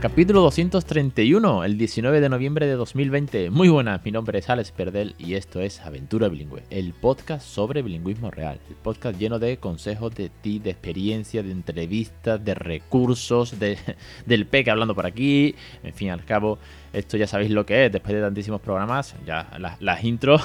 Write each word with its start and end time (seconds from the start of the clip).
Capítulo 0.00 0.42
231, 0.42 1.64
el 1.64 1.76
19 1.76 2.20
de 2.20 2.28
noviembre 2.28 2.68
de 2.68 2.74
2020. 2.74 3.50
Muy 3.50 3.68
buenas, 3.68 4.04
mi 4.04 4.12
nombre 4.12 4.38
es 4.38 4.48
Alex 4.48 4.70
Perdel 4.70 5.16
y 5.18 5.34
esto 5.34 5.60
es 5.60 5.80
Aventura 5.80 6.28
Bilingüe, 6.28 6.62
el 6.70 6.94
podcast 6.94 7.44
sobre 7.44 7.82
bilingüismo 7.82 8.30
real. 8.30 8.60
El 8.68 8.76
podcast 8.76 9.18
lleno 9.18 9.40
de 9.40 9.56
consejos 9.56 10.14
de 10.14 10.28
ti, 10.28 10.60
de 10.60 10.70
experiencia, 10.70 11.42
de 11.42 11.50
entrevistas, 11.50 12.44
de 12.44 12.54
recursos, 12.54 13.58
de, 13.58 13.76
del 14.26 14.46
PEC 14.46 14.68
hablando 14.68 14.94
por 14.94 15.04
aquí. 15.04 15.56
En 15.82 15.92
fin, 15.92 16.10
al 16.10 16.24
cabo, 16.24 16.60
esto 16.92 17.16
ya 17.16 17.26
sabéis 17.26 17.50
lo 17.50 17.66
que 17.66 17.86
es, 17.86 17.92
después 17.92 18.14
de 18.14 18.20
tantísimos 18.20 18.60
programas, 18.60 19.14
ya 19.26 19.48
las, 19.80 20.04
intros 20.04 20.42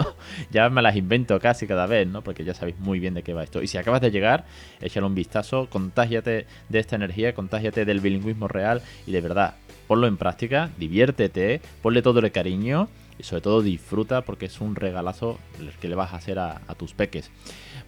ya 0.50 0.68
me 0.68 0.82
las 0.82 0.96
invento 0.96 1.38
casi 1.40 1.66
cada 1.66 1.86
vez, 1.86 2.06
¿no? 2.06 2.22
Porque 2.22 2.44
ya 2.44 2.54
sabéis 2.54 2.78
muy 2.78 2.98
bien 3.00 3.14
de 3.14 3.22
qué 3.22 3.32
va 3.34 3.44
esto. 3.44 3.62
Y 3.62 3.66
si 3.66 3.78
acabas 3.78 4.00
de 4.00 4.10
llegar, 4.10 4.44
échale 4.80 5.06
un 5.06 5.14
vistazo, 5.14 5.68
contágiate 5.70 6.46
de 6.68 6.78
esta 6.78 6.96
energía, 6.96 7.34
contágiate 7.34 7.84
del 7.84 8.00
bilingüismo 8.00 8.48
real 8.48 8.82
y 9.06 9.12
de 9.12 9.20
verdad, 9.20 9.54
ponlo 9.86 10.06
en 10.06 10.16
práctica, 10.16 10.70
diviértete, 10.78 11.60
ponle 11.82 12.02
todo 12.02 12.20
el 12.20 12.30
cariño 12.32 12.88
y 13.18 13.22
sobre 13.22 13.42
todo 13.42 13.62
disfruta 13.62 14.22
porque 14.22 14.46
es 14.46 14.60
un 14.60 14.74
regalazo 14.74 15.38
el 15.58 15.70
que 15.72 15.88
le 15.88 15.94
vas 15.94 16.12
a 16.12 16.16
hacer 16.16 16.38
a, 16.38 16.60
tus 16.76 16.92
peques. 16.92 17.30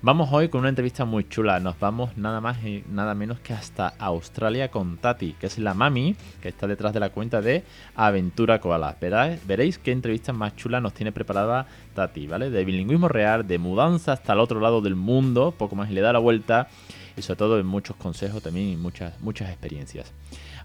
Vamos 0.00 0.30
hoy 0.32 0.48
con 0.48 0.60
una 0.60 0.68
entrevista 0.68 1.04
muy 1.04 1.28
chula. 1.28 1.60
Nos 1.60 1.78
vamos 1.78 2.16
nada 2.16 2.40
más 2.40 2.62
y 2.64 2.84
nada 2.88 3.14
menos 3.14 3.40
que 3.40 3.52
hasta 3.52 3.88
Australia 3.98 4.70
con 4.70 4.96
Tati, 4.96 5.32
que 5.32 5.46
es 5.46 5.58
la 5.58 5.74
mami 5.74 6.16
que 6.40 6.48
está 6.48 6.66
detrás 6.66 6.94
de 6.94 7.00
la 7.00 7.10
cuenta 7.10 7.42
de 7.42 7.64
Aventura 7.96 8.60
Koala. 8.60 8.96
veréis 9.46 9.78
qué 9.78 9.92
entrevista 9.92 10.32
más 10.32 10.56
chula 10.56 10.80
nos 10.80 10.94
tiene 10.94 11.12
preparada 11.12 11.66
Tati, 11.94 12.26
¿vale? 12.26 12.50
De 12.50 12.64
bilingüismo 12.64 13.08
real, 13.08 13.46
de 13.46 13.58
mudanza 13.58 14.12
hasta 14.12 14.32
el 14.32 14.40
otro 14.40 14.60
lado 14.60 14.80
del 14.80 14.94
mundo, 14.94 15.52
poco 15.56 15.76
más 15.76 15.90
y 15.90 15.94
le 15.94 16.00
da 16.00 16.12
la 16.12 16.20
vuelta 16.20 16.68
y 17.18 17.22
sobre 17.22 17.36
todo 17.36 17.58
en 17.58 17.66
muchos 17.66 17.96
consejos 17.96 18.42
también 18.42 18.68
y 18.68 18.76
muchas, 18.76 19.20
muchas 19.20 19.50
experiencias. 19.50 20.12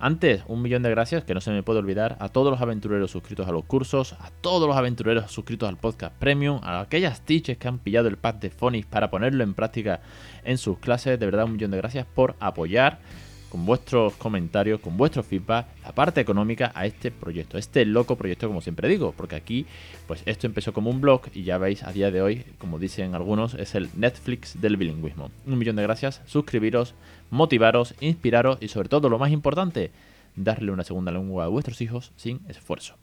Antes, 0.06 0.44
un 0.50 0.62
millón 0.62 0.84
de 0.84 0.90
gracias, 0.90 1.24
que 1.24 1.34
no 1.34 1.40
se 1.40 1.50
me 1.50 1.64
puede 1.64 1.80
olvidar, 1.80 2.18
a 2.20 2.28
todos 2.28 2.52
los 2.52 2.60
aventureros 2.60 3.10
suscritos 3.10 3.48
a 3.48 3.54
los 3.54 3.64
cursos, 3.64 4.18
a 4.20 4.32
todos 4.42 4.68
los 4.68 4.76
aventureros 4.76 5.32
suscritos 5.32 5.70
al 5.70 5.78
podcast 5.78 6.14
premium, 6.18 6.60
a 6.62 6.82
aquellas 6.82 7.22
teachers 7.22 7.58
que 7.58 7.70
han 7.70 7.80
pillado 7.80 8.10
el 8.10 8.18
pack 8.18 8.42
de 8.42 8.50
Phonics 8.50 8.86
para 8.86 9.10
ponerlo 9.10 9.46
en 9.46 9.54
práctica 9.54 10.02
en 10.44 10.58
sus 10.58 10.78
clases. 10.80 11.18
De 11.18 11.26
verdad, 11.26 11.46
un 11.46 11.54
millón 11.54 11.72
de 11.72 11.78
gracias 11.78 12.06
por 12.06 12.36
apoyar 12.42 13.00
con 13.54 13.68
vuestros 13.68 14.16
comentarios, 14.16 14.80
con 14.80 14.98
vuestro 14.98 15.22
feedback, 15.22 15.68
la 15.84 15.92
parte 15.92 16.20
económica 16.20 16.72
a 16.74 16.88
este 16.88 17.12
proyecto, 17.12 17.60
este 17.60 17.86
loco 17.86 18.16
proyecto 18.16 18.48
como 18.48 18.62
siempre 18.62 18.90
digo, 18.90 19.14
porque 19.16 19.36
aquí 19.36 19.68
pues 20.08 20.24
esto 20.26 20.48
empezó 20.48 20.74
como 20.74 20.90
un 20.90 21.02
blog 21.02 21.22
y 21.36 21.44
ya 21.44 21.60
veis 21.60 21.84
a 21.84 21.92
día 21.92 22.10
de 22.10 22.24
hoy, 22.24 22.46
como 22.58 22.80
dicen 22.80 23.14
algunos, 23.14 23.54
es 23.54 23.76
el 23.76 23.90
Netflix 23.96 24.60
del 24.60 24.76
bilingüismo. 24.76 25.30
Un 25.46 25.60
millón 25.60 25.76
de 25.76 25.84
gracias, 25.84 26.24
suscribiros, 26.26 26.96
motivaros, 27.30 27.94
inspiraros 28.00 28.58
y 28.60 28.70
sobre 28.70 28.90
todo 28.90 29.08
lo 29.08 29.20
más 29.20 29.30
importante, 29.30 29.92
darle 30.36 30.72
una 30.72 30.84
segunda 30.84 31.12
lengua 31.12 31.46
a 31.46 31.48
vuestros 31.48 31.80
hijos 31.82 32.12
sin 32.16 32.42
esfuerzo. 32.48 32.96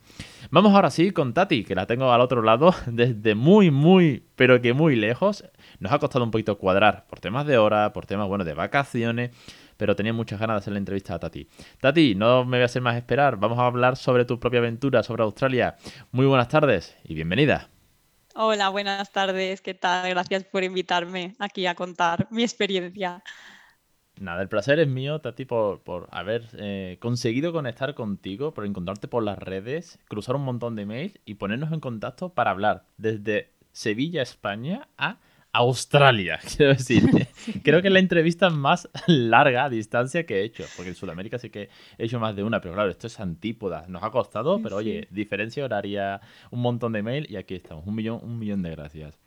Vamos 0.50 0.74
ahora 0.74 0.90
sí 0.90 1.12
con 1.12 1.32
Tati, 1.32 1.62
que 1.62 1.76
la 1.76 1.86
tengo 1.86 2.12
al 2.12 2.20
otro 2.20 2.42
lado 2.42 2.74
desde 2.86 3.36
muy, 3.36 3.70
muy, 3.70 4.24
pero 4.34 4.60
que 4.60 4.72
muy 4.72 4.96
lejos. 4.96 5.44
Nos 5.78 5.92
ha 5.92 6.00
costado 6.00 6.24
un 6.24 6.32
poquito 6.32 6.58
cuadrar 6.58 7.06
por 7.08 7.20
temas 7.20 7.46
de 7.46 7.56
hora, 7.56 7.92
por 7.92 8.06
temas, 8.06 8.26
bueno, 8.26 8.44
de 8.44 8.54
vacaciones, 8.54 9.30
pero 9.80 9.96
tenía 9.96 10.12
muchas 10.12 10.38
ganas 10.38 10.56
de 10.56 10.58
hacer 10.58 10.72
la 10.74 10.78
entrevista 10.78 11.14
a 11.14 11.18
Tati. 11.18 11.48
Tati, 11.80 12.14
no 12.14 12.44
me 12.44 12.58
voy 12.58 12.62
a 12.62 12.66
hacer 12.66 12.82
más 12.82 12.96
esperar, 12.96 13.38
vamos 13.38 13.58
a 13.58 13.64
hablar 13.64 13.96
sobre 13.96 14.26
tu 14.26 14.38
propia 14.38 14.58
aventura, 14.58 15.02
sobre 15.02 15.22
Australia. 15.22 15.76
Muy 16.12 16.26
buenas 16.26 16.48
tardes 16.48 16.98
y 17.02 17.14
bienvenida. 17.14 17.70
Hola, 18.34 18.68
buenas 18.68 19.10
tardes, 19.10 19.62
¿qué 19.62 19.72
tal? 19.72 20.10
Gracias 20.10 20.44
por 20.44 20.64
invitarme 20.64 21.34
aquí 21.38 21.64
a 21.64 21.74
contar 21.74 22.28
mi 22.30 22.42
experiencia. 22.42 23.24
Nada, 24.18 24.42
el 24.42 24.50
placer 24.50 24.78
es 24.80 24.86
mío, 24.86 25.22
Tati, 25.22 25.46
por, 25.46 25.80
haber 26.10 26.46
eh, 26.58 26.98
conseguido 27.00 27.50
conectar 27.54 27.94
contigo, 27.94 28.52
por 28.52 28.66
encontrarte 28.66 29.08
por 29.08 29.22
las 29.22 29.38
redes, 29.38 29.98
cruzar 30.08 30.36
un 30.36 30.44
montón 30.44 30.76
de 30.76 30.84
mails 30.84 31.18
y 31.24 31.36
ponernos 31.36 31.72
en 31.72 31.80
contacto 31.80 32.34
para 32.34 32.50
hablar 32.50 32.84
desde 32.98 33.54
Sevilla, 33.72 34.20
España, 34.20 34.88
a 34.98 35.16
Australia, 35.52 36.38
quiero 36.56 36.74
decir. 36.74 37.02
Creo 37.64 37.82
que 37.82 37.88
es 37.88 37.92
la 37.92 37.98
entrevista 37.98 38.50
más 38.50 38.88
larga 39.06 39.64
a 39.64 39.68
distancia 39.68 40.24
que 40.24 40.40
he 40.40 40.44
hecho, 40.44 40.64
porque 40.76 40.90
en 40.90 40.94
Sudamérica 40.94 41.38
sí 41.38 41.50
que 41.50 41.68
he 41.98 42.04
hecho 42.04 42.20
más 42.20 42.36
de 42.36 42.42
una, 42.42 42.60
pero 42.60 42.74
claro, 42.74 42.90
esto 42.90 43.06
es 43.06 43.18
antípoda. 43.20 43.86
Nos 43.88 44.02
ha 44.02 44.10
costado, 44.10 44.60
pero 44.62 44.76
oye, 44.76 45.08
diferencia 45.10 45.64
horaria, 45.64 46.20
un 46.50 46.60
montón 46.60 46.92
de 46.92 47.02
mail 47.02 47.26
y 47.28 47.36
aquí 47.36 47.54
estamos. 47.54 47.86
Un 47.86 47.94
millón, 47.94 48.20
un 48.22 48.38
millón 48.38 48.62
de 48.62 48.70
gracias. 48.70 49.18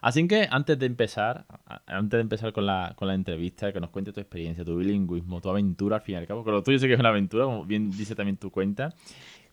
Así 0.00 0.28
que 0.28 0.46
antes 0.50 0.78
de 0.78 0.84
empezar, 0.84 1.46
antes 1.86 2.18
de 2.18 2.20
empezar 2.20 2.52
con 2.52 2.66
la, 2.66 2.92
con 2.94 3.08
la 3.08 3.14
entrevista, 3.14 3.72
que 3.72 3.80
nos 3.80 3.88
cuente 3.88 4.12
tu 4.12 4.20
experiencia, 4.20 4.62
tu 4.62 4.76
bilingüismo, 4.76 5.40
tu 5.40 5.48
aventura 5.48 5.96
al 5.96 6.02
fin 6.02 6.16
y 6.16 6.18
al 6.18 6.26
cabo, 6.26 6.44
que 6.44 6.50
lo 6.50 6.62
tuyo 6.62 6.78
sí 6.78 6.86
que 6.86 6.92
es 6.92 7.00
una 7.00 7.08
aventura, 7.08 7.46
como 7.46 7.64
bien 7.64 7.90
dice 7.90 8.14
también 8.14 8.36
tu 8.36 8.50
cuenta, 8.50 8.94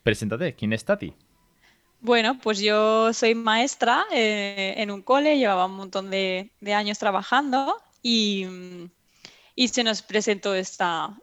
preséntate, 0.02 0.54
¿quién 0.54 0.74
es 0.74 0.84
Tati? 0.84 1.14
Bueno, 2.02 2.36
pues 2.40 2.58
yo 2.58 3.12
soy 3.12 3.36
maestra 3.36 4.04
eh, 4.12 4.74
en 4.76 4.90
un 4.90 5.02
cole, 5.02 5.38
llevaba 5.38 5.66
un 5.66 5.76
montón 5.76 6.10
de, 6.10 6.50
años 6.74 6.98
trabajando 6.98 7.76
y, 8.02 8.44
se 9.68 9.84
nos 9.84 10.02
presentó 10.02 10.52
esta, 10.52 11.16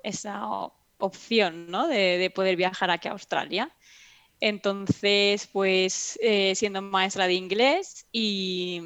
opción 0.97 1.69
¿no? 1.69 1.85
de, 1.87 2.31
poder 2.33 2.55
viajar 2.55 2.91
aquí 2.91 3.09
a 3.09 3.11
Australia. 3.11 3.69
Entonces, 4.39 5.47
pues 5.47 6.17
eh, 6.21 6.55
siendo 6.55 6.81
maestra 6.81 7.27
de 7.27 7.33
inglés 7.33 8.07
y, 8.13 8.81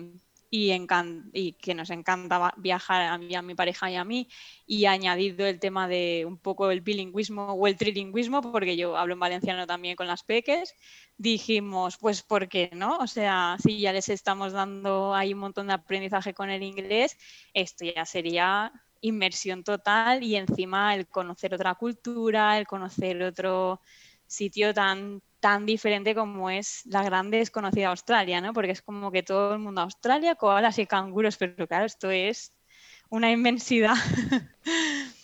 y, 0.55 1.53
que 1.53 1.73
nos 1.73 1.89
encanta 1.89 2.53
viajar 2.57 3.01
a 3.01 3.17
mí, 3.17 3.33
a 3.33 3.41
mi 3.41 3.55
pareja 3.55 3.89
y 3.89 3.95
a 3.95 4.03
mí, 4.03 4.29
y 4.67 4.85
añadido 4.85 5.47
el 5.47 5.59
tema 5.59 5.87
de 5.87 6.25
un 6.27 6.37
poco 6.37 6.69
el 6.69 6.81
bilingüismo 6.81 7.53
o 7.53 7.67
el 7.67 7.75
trilingüismo, 7.75 8.39
porque 8.41 8.77
yo 8.77 8.95
hablo 8.95 9.13
en 9.13 9.19
valenciano 9.19 9.65
también 9.65 9.95
con 9.95 10.05
las 10.05 10.21
peques, 10.21 10.75
dijimos, 11.17 11.97
pues, 11.97 12.21
¿por 12.21 12.47
qué 12.49 12.69
no? 12.75 12.97
O 12.99 13.07
sea, 13.07 13.57
si 13.63 13.79
ya 13.79 13.93
les 13.93 14.09
estamos 14.09 14.53
dando 14.53 15.15
ahí 15.15 15.33
un 15.33 15.39
montón 15.39 15.67
de 15.67 15.73
aprendizaje 15.73 16.35
con 16.35 16.51
el 16.51 16.61
inglés, 16.61 17.17
esto 17.55 17.85
ya 17.85 18.05
sería 18.05 18.71
inmersión 19.01 19.63
total 19.63 20.23
y 20.23 20.35
encima 20.35 20.93
el 20.93 21.07
conocer 21.07 21.55
otra 21.55 21.73
cultura, 21.73 22.59
el 22.59 22.67
conocer 22.67 23.23
otro 23.23 23.81
sitio 24.27 24.73
tan 24.73 25.21
tan 25.39 25.65
diferente 25.65 26.15
como 26.15 26.49
es 26.49 26.85
la 26.85 27.03
grande 27.03 27.39
desconocida 27.39 27.89
Australia, 27.89 28.39
¿no? 28.39 28.53
Porque 28.53 28.71
es 28.71 28.81
como 28.81 29.11
que 29.11 29.23
todo 29.23 29.53
el 29.53 29.59
mundo 29.59 29.81
Australia, 29.81 30.35
koalas 30.35 30.79
y 30.79 30.85
canguros, 30.85 31.35
pero 31.35 31.67
claro, 31.67 31.85
esto 31.85 32.09
es 32.11 32.53
una 33.09 33.29
inmensidad. 33.29 33.95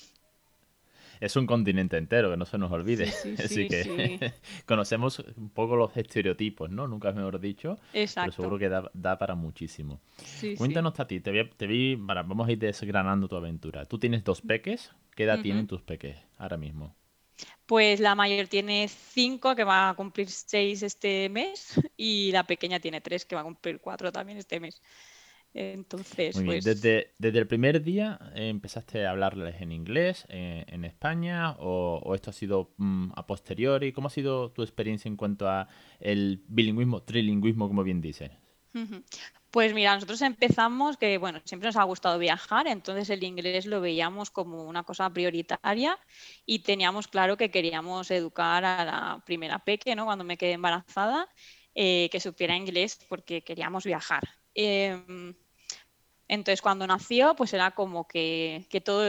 Es 1.20 1.36
un 1.36 1.46
continente 1.46 1.98
entero, 1.98 2.32
que 2.32 2.38
no 2.38 2.46
se 2.46 2.58
nos 2.58 2.72
olvide. 2.72 3.04
Así 3.44 3.68
que 3.68 4.32
conocemos 4.66 5.20
un 5.36 5.50
poco 5.50 5.76
los 5.76 5.96
estereotipos, 5.98 6.70
¿no? 6.70 6.88
Nunca 6.88 7.12
mejor 7.12 7.42
dicho. 7.42 7.78
Exacto. 7.94 8.32
Pero 8.38 8.42
seguro 8.42 8.58
que 8.58 8.70
da, 8.94 9.18
para 9.18 9.36
muchísimo. 9.36 10.00
Cuéntanos, 10.58 10.94
Tati, 10.94 11.20
te, 11.20 11.44
te 11.44 11.68
vi, 11.68 11.96
vamos 11.96 12.48
a 12.48 12.52
ir 12.54 12.60
desgranando 12.60 13.28
tu 13.28 13.36
aventura. 13.36 13.86
Tú 13.86 14.00
tienes 14.00 14.24
dos 14.24 14.42
peques. 14.42 14.94
¿Qué 15.14 15.26
edad 15.26 15.42
tienen 15.42 15.68
tus 15.68 15.82
peques 15.82 16.18
ahora 16.38 16.56
mismo? 16.56 16.96
Pues 17.70 18.00
la 18.00 18.16
mayor 18.16 18.48
tiene 18.48 18.88
cinco, 18.88 19.56
que 19.56 19.64
va 19.64 19.90
a 19.90 19.94
cumplir 19.94 20.28
seis 20.28 20.82
este 20.82 21.30
mes, 21.30 21.80
y 21.96 22.32
la 22.32 22.44
pequeña 22.44 22.80
tiene 22.80 23.00
tres, 23.00 23.26
que 23.26 23.36
va 23.36 23.42
a 23.42 23.44
cumplir 23.44 23.80
cuatro 23.80 24.12
también 24.12 24.40
este 24.40 24.60
mes. 24.60 24.82
Entonces, 25.54 26.36
pues... 26.44 26.66
Desde, 26.66 27.14
desde, 27.20 27.38
el 27.38 27.46
primer 27.46 27.84
día 27.84 28.20
eh, 28.34 28.50
empezaste 28.50 29.06
a 29.06 29.12
hablarles 29.12 29.62
en 29.62 29.72
inglés 29.72 30.26
eh, 30.30 30.66
en 30.68 30.84
España 30.84 31.52
o, 31.60 32.16
esto 32.16 32.32
ha 32.32 32.34
sido 32.34 32.74
mm, 32.78 33.12
a 33.16 33.28
posteriori. 33.28 33.94
¿Cómo 33.94 34.08
ha 34.08 34.12
sido 34.12 34.52
tu 34.52 34.64
experiencia 34.64 35.08
en 35.08 35.16
cuanto 35.16 35.48
a 35.48 35.68
el 36.00 36.44
bilingüismo, 36.48 37.04
trilingüismo, 37.04 37.68
como 37.68 37.84
bien 37.84 38.02
dices? 38.02 38.32
Pues 39.52 39.74
mira, 39.74 39.96
nosotros 39.96 40.22
empezamos 40.22 40.98
que, 40.98 41.18
bueno, 41.18 41.42
siempre 41.44 41.68
nos 41.68 41.76
ha 41.78 41.84
gustado 41.84 42.20
viajar, 42.20 42.68
entonces 42.68 43.10
el 43.10 43.24
inglés 43.24 43.66
lo 43.66 43.82
veíamos 43.82 44.30
como 44.30 44.64
una 44.66 44.84
cosa 44.84 45.10
prioritaria 45.10 45.98
y 46.46 46.60
teníamos 46.60 47.08
claro 47.08 47.36
que 47.36 47.50
queríamos 47.50 48.12
educar 48.12 48.64
a 48.64 48.86
la 48.86 49.24
primera 49.26 49.58
peque, 49.58 49.96
¿no? 49.96 50.06
Cuando 50.06 50.24
me 50.24 50.38
quedé 50.38 50.52
embarazada, 50.54 51.28
eh, 51.74 52.10
que 52.12 52.20
supiera 52.20 52.56
inglés 52.56 53.00
porque 53.10 53.44
queríamos 53.44 53.86
viajar. 53.86 54.24
Em, 54.54 55.34
entonces 56.28 56.62
cuando 56.62 56.86
nació, 56.86 57.36
pues 57.36 57.54
era 57.54 57.72
como 57.72 58.08
que, 58.08 58.68
que 58.70 58.82
todo 58.82 59.04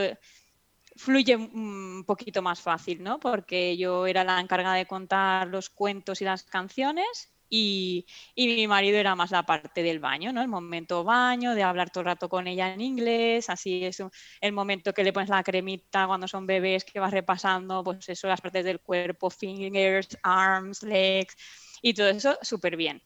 fluye 0.96 1.36
un 1.36 2.04
poquito 2.06 2.42
más 2.42 2.60
fácil, 2.60 3.02
¿no? 3.02 3.20
Porque 3.20 3.76
yo 3.76 4.06
era 4.06 4.24
la 4.24 4.40
encargada 4.40 4.76
de 4.76 4.86
contar 4.86 5.48
los 5.48 5.70
cuentos 5.70 6.20
y 6.22 6.24
las 6.24 6.44
canciones 6.44 7.30
y, 7.50 8.06
mi 8.36 8.66
marido 8.68 8.98
era 8.98 9.14
más 9.16 9.32
la 9.32 9.42
parte 9.44 9.82
del 9.82 9.98
baño, 9.98 10.32
¿no? 10.32 10.40
El 10.40 10.48
momento 10.48 11.04
baño, 11.04 11.54
de 11.54 11.62
hablar 11.64 11.90
todo 11.90 12.02
el 12.02 12.06
rato 12.06 12.28
con 12.28 12.46
ella 12.46 12.72
en 12.72 12.80
inglés, 12.80 13.50
así 13.50 13.84
es 13.84 14.02
el 14.40 14.52
momento 14.52 14.94
que 14.94 15.04
le 15.04 15.12
pones 15.12 15.28
la 15.28 15.42
cremita 15.42 16.06
cuando 16.06 16.28
son 16.28 16.46
bebés, 16.46 16.84
que 16.84 17.00
vas 17.00 17.10
repasando, 17.12 17.82
pues 17.84 18.08
eso, 18.08 18.28
las 18.28 18.40
partes 18.40 18.64
del 18.64 18.80
cuerpo, 18.80 19.28
fingers, 19.30 20.16
arms, 20.22 20.82
legs 20.82 21.36
y 21.82 21.92
todo 21.92 22.08
eso 22.08 22.38
súper 22.42 22.76
bien. 22.76 23.02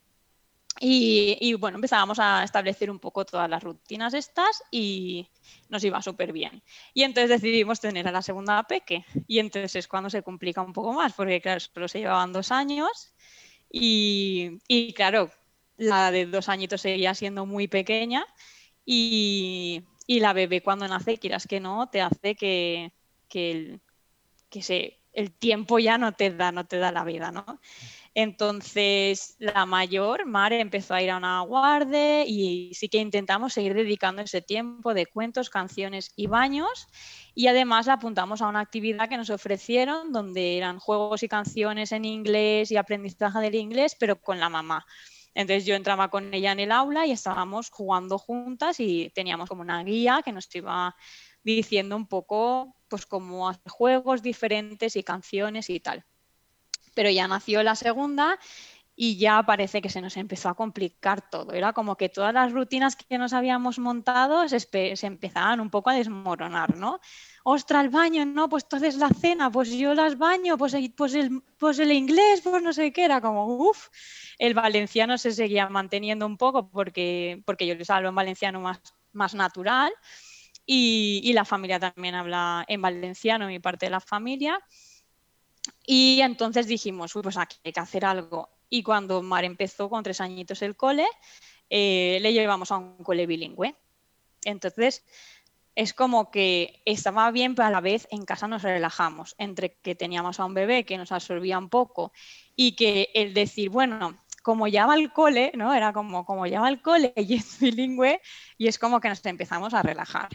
Y, 0.81 1.55
bueno, 1.55 1.77
empezábamos 1.77 2.19
a 2.19 2.43
establecer 2.43 2.91
un 2.91 2.99
poco 2.99 3.25
todas 3.25 3.49
las 3.49 3.63
rutinas 3.63 4.13
estas 4.13 4.63
y 4.73 5.29
nos 5.69 5.85
iba 5.85 6.03
súper 6.03 6.33
bien. 6.33 6.63
Y 6.93 7.05
entonces 7.05 7.31
decidimos 7.31 7.81
tener 7.81 8.09
a 8.09 8.13
la 8.13 8.23
segunda 8.23 8.63
peque. 8.65 9.05
Y 9.29 9.39
entonces 9.39 9.77
es 9.77 9.89
cuando 9.89 10.11
se 10.11 10.23
complica 10.23 10.63
un 10.63 10.73
poco 10.73 10.93
más, 10.93 11.13
porque 11.13 11.41
claro, 11.41 11.61
solo 11.61 11.87
se 11.87 12.01
llevaban 12.01 12.33
dos 12.33 12.51
años 12.51 13.15
y, 13.77 14.93
claro, 14.95 15.31
la 15.77 16.11
de 16.11 16.27
dos 16.27 16.49
añitos 16.49 16.81
seguía 16.81 17.15
siendo 17.15 17.47
muy 17.47 17.69
pequeña 17.69 18.25
y, 18.85 19.83
la 20.07 20.33
bebé 20.33 20.63
cuando 20.63 20.87
nace, 20.87 21.19
quieras 21.19 21.47
que 21.47 21.61
no, 21.61 21.89
te 21.89 22.01
hace 22.01 22.35
que, 22.37 22.93
que, 23.29 23.51
el, 23.51 23.81
que 24.49 24.63
se, 24.63 25.01
el 25.13 25.33
tiempo 25.33 25.79
ya 25.79 25.99
no 25.99 26.13
te 26.13 26.31
da, 26.31 26.53
no 26.53 26.67
te 26.67 26.79
da 26.79 26.93
la 26.93 27.05
vida, 27.05 27.31
¿no? 27.33 27.61
Entonces, 28.15 29.35
la 29.39 29.67
mayor, 29.67 30.25
Mare, 30.25 30.61
empezó 30.61 30.95
a 30.95 31.03
ir 31.03 31.11
a 31.11 31.17
una 31.17 31.41
guardia 31.41 32.25
y 32.25 32.73
sí 32.75 32.89
que 32.89 32.99
intentamos 32.99 33.53
seguir 33.53 33.75
dedicando 33.75 34.23
ese 34.23 34.41
tiempo 34.41 34.95
de 34.95 35.07
cuentos, 35.07 35.51
canciones 35.51 36.13
y 36.15 36.29
baños. 36.29 36.87
Y 37.35 37.49
además 37.49 37.89
apuntamos 37.89 38.43
a 38.43 38.49
una 38.49 38.61
actividad 38.61 39.09
que 39.09 39.17
nos 39.17 39.31
ofrecieron 39.31 40.13
donde 40.13 40.57
eran 40.57 40.79
juegos 40.79 41.23
y 41.23 41.29
canciones 41.29 41.93
en 41.93 42.05
inglés 42.05 42.71
y 42.71 42.77
aprendizaje 42.77 43.41
del 43.41 43.57
inglés, 43.57 43.97
pero 43.99 44.21
con 44.21 44.39
la 44.39 44.49
mamá. 44.49 44.87
Entonces 45.35 45.67
yo 45.67 45.75
entraba 45.75 46.11
con 46.11 46.33
ella 46.33 46.53
en 46.53 46.61
el 46.61 46.71
aula 46.71 47.07
y 47.07 47.11
estábamos 47.11 47.71
jugando 47.71 48.19
juntas 48.19 48.79
y 48.79 49.11
teníamos 49.15 49.49
como 49.49 49.63
una 49.63 49.83
guía 49.83 50.23
que 50.25 50.33
nos 50.33 50.55
iba 50.55 50.95
diciendo 51.43 51.97
un 51.97 52.07
poco 52.07 52.77
pues 52.89 53.05
cómo 53.05 53.49
hacer 53.49 53.69
juegos 53.69 54.23
diferentes 54.23 54.95
y 54.95 55.03
canciones 55.03 55.69
y 55.71 55.81
tal 55.81 56.05
pero 56.95 57.11
ya 57.11 57.29
nació 57.29 57.63
la 57.63 57.75
segunda 57.75 58.39
y 58.97 59.17
ya 59.17 59.43
parece 59.43 59.83
que 59.83 59.89
se 59.89 60.01
nos 60.01 60.17
empezó 60.17 60.49
a 60.49 60.55
complicar 60.55 61.29
todo. 61.29 61.53
Era 61.53 61.73
como 61.73 61.97
que 61.97 62.09
todas 62.09 62.33
las 62.33 62.53
rutinas 62.53 62.95
que 62.95 63.19
nos 63.19 63.33
habíamos 63.33 63.79
montado 63.79 64.49
se, 64.49 64.97
empezaban 65.03 65.61
un 65.61 65.71
poco 65.71 65.91
a 65.91 65.95
desmoronar, 65.95 66.77
¿no? 66.77 67.01
Ostras, 67.43 67.85
el 67.85 67.91
baño, 67.91 68.25
no, 68.25 68.49
pues 68.49 68.65
entonces 68.65 68.97
la 68.97 69.09
cena, 69.09 69.51
pues 69.51 69.71
yo 69.71 69.95
las 69.95 70.17
baño, 70.17 70.57
pues, 70.57 70.77
pues, 70.97 71.15
el, 71.15 71.43
pues 71.59 71.79
el 71.81 71.93
inglés, 71.93 72.41
pues 72.43 72.63
no 72.63 72.73
sé 72.73 72.93
qué, 72.93 73.05
era 73.05 73.21
como, 73.21 73.47
uff, 73.47 73.89
el 74.39 74.55
valenciano 74.55 75.19
se 75.19 75.33
seguía 75.33 75.69
manteniendo 75.69 76.25
un 76.27 76.37
poco 76.37 76.71
porque, 76.71 77.43
porque 77.45 77.67
yo 77.67 77.75
les 77.75 77.91
hablo 77.91 78.11
en 78.11 78.15
valenciano 78.15 78.61
más, 78.61 78.81
más 79.13 79.35
natural 79.35 79.93
y, 80.65 81.21
y 81.25 81.33
la 81.33 81.45
familia 81.45 81.81
también 81.81 82.15
habla 82.15 82.65
en 82.69 82.81
valenciano, 82.81 83.49
mi 83.49 83.59
parte 83.59 83.87
de 83.87 83.91
la 83.91 84.01
familia. 84.01 84.61
Y 85.87 86.21
entonces 86.21 86.67
dijimos, 86.67 87.13
pues 87.13 87.37
aquí 87.37 87.57
hay 87.65 87.73
que 87.73 87.81
hacer 87.81 88.05
algo. 88.05 88.54
Y 88.75 88.83
cuando 88.83 89.23
Mar 89.23 89.45
empezó 89.45 89.89
con 89.89 90.03
tres 90.03 90.21
añitos 90.21 90.61
el 90.61 90.75
cole, 90.75 91.07
eh, 91.71 92.19
le 92.21 92.33
llevamos 92.33 92.73
a 92.73 92.79
un 92.79 92.97
cole 93.05 93.25
bilingüe. 93.25 93.77
Entonces, 94.45 95.05
es 95.77 95.95
como 95.95 96.33
que 96.33 96.83
estaba 96.85 97.31
bien, 97.31 97.55
pero 97.55 97.69
a 97.69 97.71
la 97.71 97.81
vez 97.81 98.09
en 98.11 98.25
casa 98.25 98.49
nos 98.49 98.63
relajamos, 98.63 99.37
entre 99.39 99.77
que 99.77 99.95
teníamos 99.95 100.41
a 100.41 100.45
un 100.45 100.55
bebé 100.55 100.85
que 100.85 100.99
nos 100.99 101.13
absorbía 101.13 101.57
un 101.57 101.69
poco 101.69 102.11
y 102.57 102.75
que 102.75 103.11
el 103.15 103.33
decir, 103.33 103.71
bueno, 103.71 104.19
como 104.43 104.67
ya 104.67 104.87
va 104.87 104.95
al 104.95 105.13
cole, 105.13 105.53
¿no? 105.55 105.73
Era 105.73 105.93
como, 105.93 106.27
como 106.27 106.45
ya 106.45 106.61
va 106.61 106.67
al 106.67 106.83
cole 106.83 107.13
y 107.15 107.35
es 107.35 107.57
bilingüe, 107.61 108.21
y 108.59 108.67
es 108.67 108.81
como 108.81 108.99
que 108.99 109.09
nos 109.09 109.25
empezamos 109.25 109.73
a 109.73 109.83
relajar. 109.83 110.31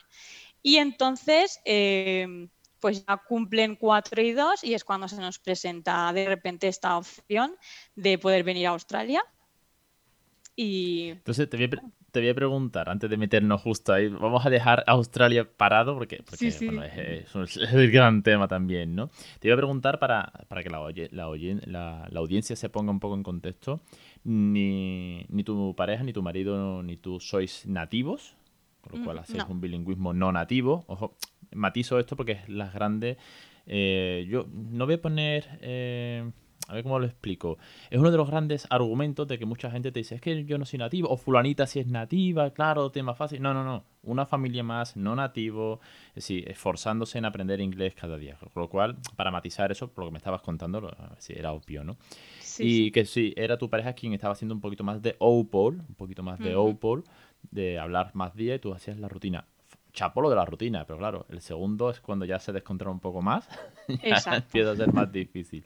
Y 0.62 0.78
entonces, 0.78 1.60
eh, 1.66 2.48
pues 2.80 3.06
ya 3.06 3.18
cumplen 3.18 3.76
cuatro 3.76 4.22
y 4.22 4.34
dos 4.34 4.64
y 4.64 4.74
es 4.74 4.84
cuando 4.84 5.08
se 5.08 5.18
nos 5.18 5.40
presenta 5.40 6.12
de 6.14 6.28
repente 6.28 6.68
esta 6.68 6.98
opción 6.98 7.56
de 7.96 8.18
poder 8.18 8.44
venir 8.44 8.68
a 8.68 8.72
Australia. 8.72 9.24
Y... 10.56 11.10
Entonces 11.10 11.50
te 11.50 11.56
voy, 11.58 12.28
a, 12.28 12.34
preguntar, 12.34 12.90
antes 12.90 13.10
de 13.10 13.16
meternos 13.16 13.62
justo 13.62 13.94
ahí, 13.94 14.10
vamos 14.10 14.46
a 14.46 14.50
dejar 14.50 14.84
Australia 14.88 15.50
parado 15.50 15.96
porque, 15.96 16.22
es, 16.42 16.62
el 16.62 17.92
gran 17.92 18.24
tema 18.24 18.48
también, 18.48 18.96
¿no? 18.96 19.10
Te 19.40 19.48
voy 19.48 19.54
a 19.54 19.58
preguntar 19.58 20.00
para, 20.00 20.32
que 20.62 20.70
la, 20.70 20.80
la, 21.12 22.08
la, 22.10 22.20
audiencia 22.20 22.56
se 22.58 22.70
ponga 22.70 22.92
un 22.92 23.00
poco 23.00 23.16
en 23.16 23.24
contexto. 23.24 23.82
Ni, 24.26 25.24
ni 25.30 25.44
tu 25.46 25.74
pareja, 25.78 26.04
ni 26.04 26.12
tu 26.12 26.22
marido, 26.22 26.84
ni 26.84 26.98
tú 26.98 27.22
sois 27.22 27.66
nativos, 27.66 28.36
con 28.82 29.00
lo 29.00 29.06
cual 29.06 29.20
hacéis 29.20 29.44
un 29.50 29.62
bilingüismo 29.62 30.14
no 30.14 30.32
nativo. 30.32 30.86
Ojo, 30.88 31.16
matizo 31.54 32.00
esto 32.00 32.16
porque 32.16 32.34
es 32.34 32.50
las 32.50 32.74
grandes. 32.74 33.18
Eh, 33.66 34.28
yo 34.30 34.48
no 34.52 34.86
voy 34.86 34.96
a 34.96 35.02
poner. 35.02 35.60
Eh, 35.62 36.30
a 36.70 36.74
ver 36.74 36.84
cómo 36.84 37.00
lo 37.00 37.08
explico. 37.08 37.58
Es 37.90 37.98
uno 38.00 38.12
de 38.12 38.18
los 38.18 38.30
grandes 38.30 38.68
argumentos 38.70 39.28
de 39.28 39.40
que 39.40 39.46
mucha 39.46 39.72
gente 39.72 39.92
te 39.92 40.02
dice, 40.02 40.16
es 40.16 40.22
que 40.22 40.46
yo 40.46 40.60
no 40.60 40.66
soy 40.66 40.78
nativo, 40.78 41.10
o 41.10 41.18
fulanita 41.18 41.66
si 41.66 41.80
es 41.80 41.88
nativa, 41.88 42.52
claro, 42.52 42.92
tema 42.92 43.16
fácil. 43.16 43.42
No, 43.42 43.56
no, 43.56 43.64
no. 43.64 43.84
Una 44.04 44.28
familia 44.28 44.64
más, 44.64 44.96
no 44.96 45.16
nativo, 45.16 45.80
es 46.10 46.16
decir, 46.16 46.48
esforzándose 46.48 47.18
en 47.18 47.26
aprender 47.26 47.60
inglés 47.60 47.96
cada 47.96 48.18
día. 48.18 48.38
Con 48.54 48.62
lo 48.62 48.70
cual, 48.70 48.98
para 49.16 49.32
matizar 49.32 49.72
eso, 49.72 49.92
por 49.92 50.04
lo 50.04 50.10
que 50.10 50.14
me 50.14 50.18
estabas 50.20 50.42
contando, 50.42 50.96
sí, 51.18 51.34
era 51.36 51.54
obvio, 51.54 51.84
¿no? 51.84 51.98
y 52.60 52.92
que 52.92 53.06
sí, 53.06 53.34
era 53.36 53.58
tu 53.58 53.70
pareja 53.70 53.94
quien 53.94 54.14
estaba 54.14 54.34
haciendo 54.34 54.54
un 54.54 54.62
poquito 54.62 54.84
más 54.84 55.02
de 55.02 55.16
OPOL, 55.20 55.82
un 55.88 55.96
poquito 55.96 56.24
más 56.24 56.40
de 56.40 56.56
OPOL, 56.56 57.04
de 57.52 57.80
hablar 57.80 58.12
más 58.16 58.36
día 58.36 58.56
y 58.56 58.60
tú 58.60 58.74
hacías 58.74 58.98
la 59.00 59.10
rutina 59.10 59.46
chapolo 59.92 60.30
de 60.30 60.36
la 60.36 60.46
rutina, 60.46 60.86
pero 60.86 61.00
claro, 61.00 61.26
el 61.30 61.42
segundo 61.42 61.90
es 61.90 62.00
cuando 62.00 62.24
ya 62.24 62.40
se 62.40 62.54
descontrola 62.54 62.92
un 62.94 63.00
poco 63.00 63.22
más, 63.24 63.50
ya 64.06 64.24
empieza 64.30 64.72
a 64.72 64.76
ser 64.76 64.94
más 64.94 65.12
difícil. 65.12 65.66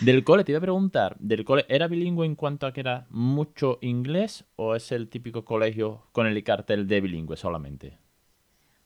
Del 0.00 0.24
cole, 0.24 0.44
te 0.44 0.52
iba 0.52 0.58
a 0.58 0.62
preguntar, 0.62 1.16
¿del 1.18 1.44
cole 1.44 1.64
era 1.68 1.88
bilingüe 1.88 2.26
en 2.26 2.34
cuanto 2.36 2.66
a 2.66 2.72
que 2.72 2.80
era 2.80 3.06
mucho 3.10 3.78
inglés 3.82 4.44
o 4.56 4.74
es 4.74 4.92
el 4.92 5.08
típico 5.08 5.44
colegio 5.44 6.02
con 6.12 6.26
el 6.26 6.42
cartel 6.44 6.86
de 6.86 7.00
bilingüe 7.00 7.36
solamente? 7.36 7.98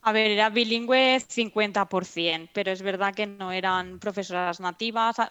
A 0.08 0.12
ver, 0.16 0.28
era 0.36 0.46
bilingüe 0.56 1.02
50%, 1.36 2.50
pero 2.56 2.70
es 2.72 2.82
verdad 2.90 3.14
que 3.18 3.26
no 3.26 3.48
eran 3.60 3.98
profesoras 4.04 4.58
nativas. 4.68 5.18
Ah, 5.18 5.30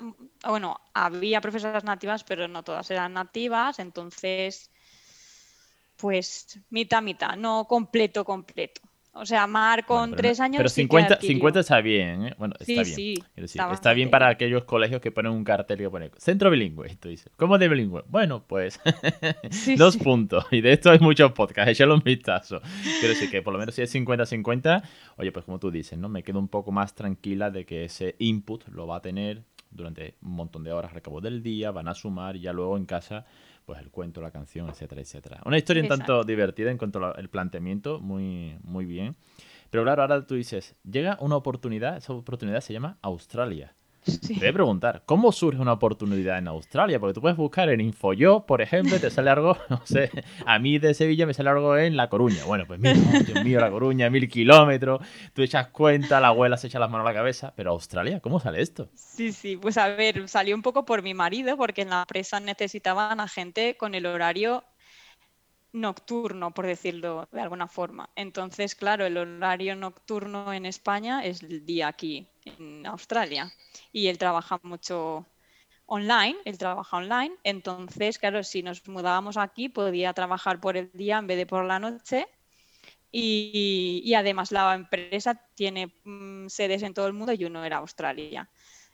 bueno, 0.56 0.70
había 0.94 1.42
profesoras 1.46 1.84
nativas, 1.84 2.24
pero 2.24 2.48
no 2.48 2.64
todas 2.64 2.90
eran 2.92 3.14
nativas, 3.14 3.80
entonces, 3.80 4.72
pues 6.00 6.60
mitad, 6.70 7.02
mitad, 7.02 7.36
no 7.36 7.66
completo, 7.66 8.24
completo. 8.24 8.82
O 9.14 9.26
sea, 9.26 9.48
Mar 9.48 9.86
con 9.86 10.16
tres 10.16 10.40
años. 10.40 10.58
Pero 10.58 10.70
50, 10.70 11.20
50 11.20 11.60
está 11.60 11.82
bien, 11.82 12.28
¿eh? 12.28 12.36
Bueno, 12.38 12.54
está 12.58 12.84
bien. 12.84 12.86
Sí, 12.86 13.16
está, 13.36 13.92
bien 13.92 14.10
para 14.10 14.30
aquellos 14.30 14.64
colegios 14.64 15.02
que 15.02 15.12
ponen 15.12 15.34
un 15.34 15.44
cartel 15.44 15.78
que 15.78 15.90
pone 15.90 16.12
centro 16.18 16.50
bilingüe. 16.50 16.96
Tú 16.96 17.10
dices, 17.10 17.30
¿cómo 17.36 17.58
de 17.58 17.68
bilingüe? 17.68 18.04
Bueno, 18.08 18.46
pues 18.48 18.80
dos 19.78 19.98
puntos. 19.98 20.46
Y 20.52 20.62
de 20.62 20.74
esto 20.74 20.92
hay 20.92 21.00
muchos 21.00 21.34
podcasts, 21.34 21.72
échalo 21.72 21.96
un 21.96 22.04
vistazo. 22.04 22.62
Quiero 23.00 23.10
decir 23.10 23.30
que 23.30 23.42
por 23.42 23.52
lo 23.52 23.60
menos 23.60 23.76
si 23.76 23.82
es 23.82 23.94
50-50, 23.94 24.84
oye, 25.18 25.32
pues 25.34 25.44
como 25.44 25.60
tú 25.60 25.70
dices, 25.70 25.98
¿no? 25.98 26.08
Me 26.08 26.24
quedo 26.24 26.40
un 26.40 26.48
poco 26.48 26.72
más 26.72 26.96
tranquila 26.96 27.50
de 27.50 27.66
que 27.66 27.86
ese 27.86 28.16
input 28.20 28.68
lo 28.70 28.88
va 28.88 28.98
a 28.98 29.02
tener 29.02 29.44
durante 29.72 30.16
un 30.22 30.32
montón 30.32 30.64
de 30.64 30.72
horas 30.72 30.94
al 30.94 31.02
cabo 31.02 31.20
del 31.20 31.44
día, 31.44 31.72
van 31.72 31.88
a 31.88 31.94
sumar 31.94 32.36
y 32.36 32.42
ya 32.42 32.54
luego 32.54 32.78
en 32.78 32.86
casa 32.86 33.26
pues 33.70 33.82
el 33.82 33.92
cuento, 33.92 34.20
la 34.20 34.32
canción, 34.32 34.68
etcétera, 34.68 35.00
etcétera. 35.00 35.42
Una 35.46 35.56
historia 35.56 35.84
un 35.84 35.90
tanto 35.90 36.24
divertida 36.24 36.72
en 36.72 36.80
cuanto 36.80 37.06
al 37.06 37.30
planteamiento, 37.30 38.00
muy, 38.00 38.58
muy 38.64 38.84
bien. 38.84 39.16
Pero 39.70 39.84
claro, 39.84 40.02
ahora 40.02 40.26
tú 40.26 40.34
dices, 40.34 40.76
llega 40.84 41.20
una 41.22 41.36
oportunidad, 41.36 41.96
esa 41.96 42.14
oportunidad 42.14 42.62
se 42.62 42.74
llama 42.74 42.98
Australia. 43.04 43.76
Te 44.06 44.34
voy 44.36 44.48
a 44.48 44.54
preguntar, 44.54 45.04
¿cómo 45.06 45.32
surge 45.32 45.62
una 45.62 45.74
oportunidad 45.74 46.38
en 46.38 46.48
Australia? 46.48 47.00
Porque 47.00 47.14
tú 47.14 47.22
puedes 47.22 47.38
buscar 47.38 47.70
en 47.70 47.82
InfoYo, 47.82 48.46
por 48.46 48.62
ejemplo, 48.62 48.96
y 48.96 49.00
te 49.00 49.10
sale 49.10 49.30
algo, 49.30 49.58
no 49.70 49.82
sé, 49.86 50.10
a 50.46 50.60
mí 50.60 50.80
de 50.80 50.94
Sevilla 50.94 51.26
me 51.26 51.34
sale 51.34 51.50
algo 51.50 51.78
en 51.78 51.98
La 51.98 52.10
Coruña. 52.10 52.46
Bueno, 52.46 52.66
pues 52.66 52.80
mira, 52.80 52.94
Dios 53.26 53.44
mío, 53.44 53.60
La 53.60 53.70
Coruña, 53.70 54.10
mil 54.10 54.30
kilómetros, 54.30 55.02
tú 55.34 55.42
echas 55.42 55.68
cuenta, 55.68 56.20
la 56.20 56.30
abuela 56.30 56.58
se 56.58 56.68
echa 56.68 56.80
las 56.80 56.90
manos 56.90 57.06
a 57.06 57.10
la 57.10 57.16
cabeza, 57.16 57.54
pero 57.56 57.72
Australia, 57.72 58.20
¿cómo 58.20 58.40
sale 58.40 58.62
esto? 58.62 58.90
Sí, 58.96 59.32
sí, 59.32 59.58
pues 59.58 59.78
a 59.78 59.90
ver, 59.90 60.28
salió 60.28 60.56
un 60.56 60.62
poco 60.62 60.86
por 60.86 61.04
mi 61.04 61.14
marido, 61.14 61.58
porque 61.58 61.82
en 61.82 61.90
la 61.90 62.02
empresa 62.02 62.40
necesitaban 62.40 63.20
a 63.20 63.28
gente 63.28 63.76
con 63.78 63.96
el 63.96 64.06
horario 64.06 64.64
nocturno, 65.72 66.52
por 66.52 66.66
decirlo 66.66 67.28
de 67.32 67.42
alguna 67.42 67.68
forma. 67.68 68.10
Entonces, 68.16 68.76
claro, 68.76 69.06
el 69.06 69.18
horario 69.18 69.76
nocturno 69.76 70.52
en 70.54 70.66
España 70.66 71.24
es 71.24 71.44
el 71.44 71.66
día 71.66 71.88
aquí, 71.88 72.28
en 72.58 72.86
Australia. 72.86 73.52
Y 73.92 74.08
él 74.08 74.18
trabaja 74.18 74.60
mucho 74.64 75.26
online, 75.86 76.38
él 76.46 76.58
trabaja 76.58 76.98
online. 76.98 77.36
Entonces, 77.44 78.18
claro, 78.20 78.44
si 78.44 78.64
nos 78.64 78.88
mudábamos 78.88 79.38
aquí, 79.38 79.70
podía 79.70 80.14
trabajar 80.14 80.60
por 80.60 80.78
el 80.78 80.92
día 80.94 81.18
en 81.18 81.28
vez 81.28 81.38
de 81.38 81.46
por 81.46 81.66
la 81.66 81.80
noche. 81.80 82.28
Y, 83.12 84.14
además 84.16 84.52
la 84.52 84.76
empresa 84.76 85.34
tiene 85.56 85.92
mm, 86.04 86.48
sedes 86.48 86.84
en 86.84 86.94
todo 86.94 87.08
el 87.08 87.14
mundo 87.14 87.34
y 87.34 87.44
uno 87.46 87.66
era 87.66 87.78
Australia. 87.78 88.50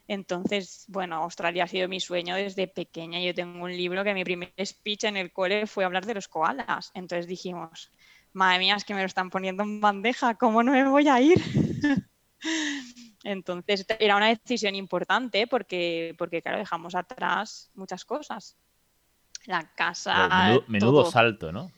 Entonces, 0.08 0.86
bueno, 0.88 1.18
Australia 1.18 1.64
ha 1.64 1.68
sido 1.68 1.90
mi 1.90 2.00
sueño 2.00 2.36
desde 2.36 2.68
pequeña. 2.68 3.20
Yo 3.20 3.34
tengo 3.34 3.64
un 3.64 3.76
libro 3.76 4.04
que 4.04 4.14
mi 4.14 4.24
primer 4.24 4.54
speech 4.64 5.06
en 5.06 5.18
el 5.18 5.34
cole 5.34 5.68
fue 5.68 5.84
hablar 5.84 6.06
de 6.06 6.14
los 6.14 6.28
koalas. 6.28 6.92
Entonces 6.94 7.28
dijimos, 7.28 7.92
madre 8.32 8.60
mía, 8.60 8.76
es 8.76 8.86
que 8.86 8.94
me 8.94 9.02
lo 9.02 9.08
están 9.08 9.30
poniendo 9.30 9.64
en 9.64 9.82
bandeja, 9.82 10.36
¿cómo 10.36 10.64
no 10.64 10.72
me 10.72 10.88
voy 10.88 11.08
a 11.08 11.20
ir? 11.20 11.42
Entonces 13.26 13.88
era 14.00 14.16
una 14.16 14.28
decisión 14.28 14.76
importante 14.76 15.48
porque, 15.48 16.14
porque 16.18 16.44
claro, 16.44 16.60
dejamos 16.60 16.94
atrás 16.94 17.72
muchas 17.74 18.06
cosas. 18.06 18.56
La 19.48 19.74
casa. 19.76 20.62
menudo, 20.68 21.10
salto, 21.10 21.52
¿no? 21.52 21.72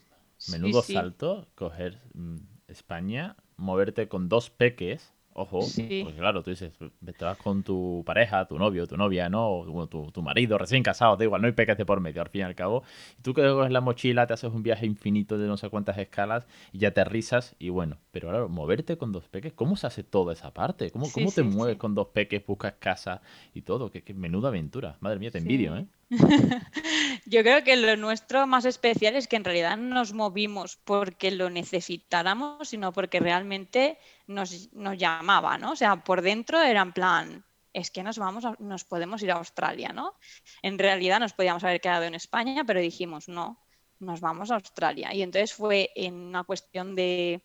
Menudo 0.50 0.84
salto, 0.84 1.48
coger 1.56 2.02
mm, 2.14 2.38
España, 2.68 3.38
moverte 3.56 4.10
con 4.10 4.28
dos 4.28 4.50
peques 4.50 5.14
Ojo, 5.40 5.60
porque 5.60 6.16
claro, 6.18 6.42
tú 6.42 6.50
dices, 6.50 6.74
te 6.76 7.24
vas 7.24 7.38
con 7.38 7.62
tu 7.62 8.02
pareja, 8.04 8.48
tu 8.48 8.58
novio, 8.58 8.88
tu 8.88 8.98
novia, 8.98 9.30
¿no? 9.30 9.48
O 9.52 9.88
tu, 9.88 10.10
tu, 10.12 10.24
marido, 10.24 10.58
recién 10.58 10.82
casado, 10.82 11.16
da 11.16 11.26
igual, 11.26 11.42
no 11.42 11.48
hay 11.48 11.54
pequete 11.54 11.86
por 11.86 12.02
medio, 12.02 12.24
al 12.24 12.30
fin 12.30 12.42
y 12.42 12.44
al 12.46 12.56
cabo. 12.56 12.82
Y 13.20 13.22
tú 13.22 13.36
que 13.36 13.44
coges 13.44 13.70
la 13.70 13.80
mochila, 13.80 14.26
te 14.26 14.34
haces 14.34 14.52
un 14.52 14.64
viaje 14.64 14.88
infinito 14.88 15.38
de 15.38 15.46
no 15.46 15.56
sé 15.56 15.70
cuántas 15.70 16.00
escalas 16.00 16.48
y 16.74 16.80
ya 16.80 16.88
aterrizas 16.88 17.56
y 17.60 17.70
bueno. 17.70 18.00
Pero 18.10 18.30
claro, 18.30 18.50
moverte 18.50 18.98
con 18.98 19.12
dos 19.12 19.28
peques, 19.28 19.54
¿cómo 19.54 19.76
se 19.76 19.86
hace 19.86 20.04
toda 20.04 20.34
esa 20.34 20.56
parte? 20.56 20.90
¿Cómo, 20.90 21.08
cómo 21.12 21.32
te 21.32 21.44
mueves 21.44 21.78
con 21.78 21.94
dos 21.94 22.08
peques, 22.08 22.44
buscas 22.44 22.74
casa 22.80 23.22
y 23.54 23.62
todo? 23.62 23.92
Qué, 23.92 24.02
qué 24.02 24.16
menuda 24.16 24.48
aventura. 24.48 24.98
Madre 25.02 25.20
mía, 25.20 25.30
te 25.30 25.38
envidio, 25.38 25.78
¿eh? 25.78 25.86
Yo 27.26 27.44
creo 27.44 27.64
que 27.64 27.76
lo 27.76 27.96
nuestro 27.98 28.48
más 28.48 28.66
especial 28.66 29.16
es 29.16 29.28
que 29.28 29.36
en 29.36 29.44
realidad 29.44 29.78
no 29.78 29.94
nos 29.94 30.14
movimos 30.14 30.78
porque 30.84 31.30
lo 31.30 31.50
necesitáramos, 31.50 32.70
sino 32.70 32.92
porque 32.92 33.20
realmente 33.20 34.00
nos, 34.28 34.70
llamaba, 34.98 35.58
¿no? 35.58 35.72
O 35.72 35.76
sea, 35.76 36.04
por 36.04 36.22
dentro 36.22 36.62
era 36.62 36.82
en 36.82 36.94
plan, 36.94 37.46
es 37.74 37.92
que 37.92 38.04
nos 38.04 38.18
vamos, 38.18 38.44
nos 38.60 38.84
podemos 38.84 39.22
ir 39.24 39.32
a 39.32 39.36
Australia, 39.36 39.90
¿no? 39.90 40.16
En 40.62 40.78
realidad 40.78 41.20
nos 41.20 41.34
podíamos 41.34 41.64
haber 41.64 41.82
quedado 41.82 42.04
en 42.04 42.16
España, 42.16 42.64
pero 42.66 42.80
dijimos, 42.80 43.28
no, 43.28 43.66
nos 44.00 44.20
vamos 44.22 44.52
a 44.52 44.56
Australia. 44.56 45.14
Y 45.14 45.22
entonces 45.22 45.54
fue 45.54 45.92
en 45.96 46.14
una 46.14 46.44
cuestión 46.44 46.96
de, 46.96 47.44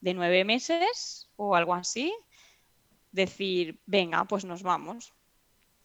de 0.00 0.14
nueve 0.14 0.44
meses 0.44 1.28
o 1.36 1.54
algo 1.54 1.74
así, 1.74 2.14
decir, 3.10 3.80
venga, 3.86 4.24
pues 4.24 4.44
nos 4.44 4.62
vamos. 4.62 5.12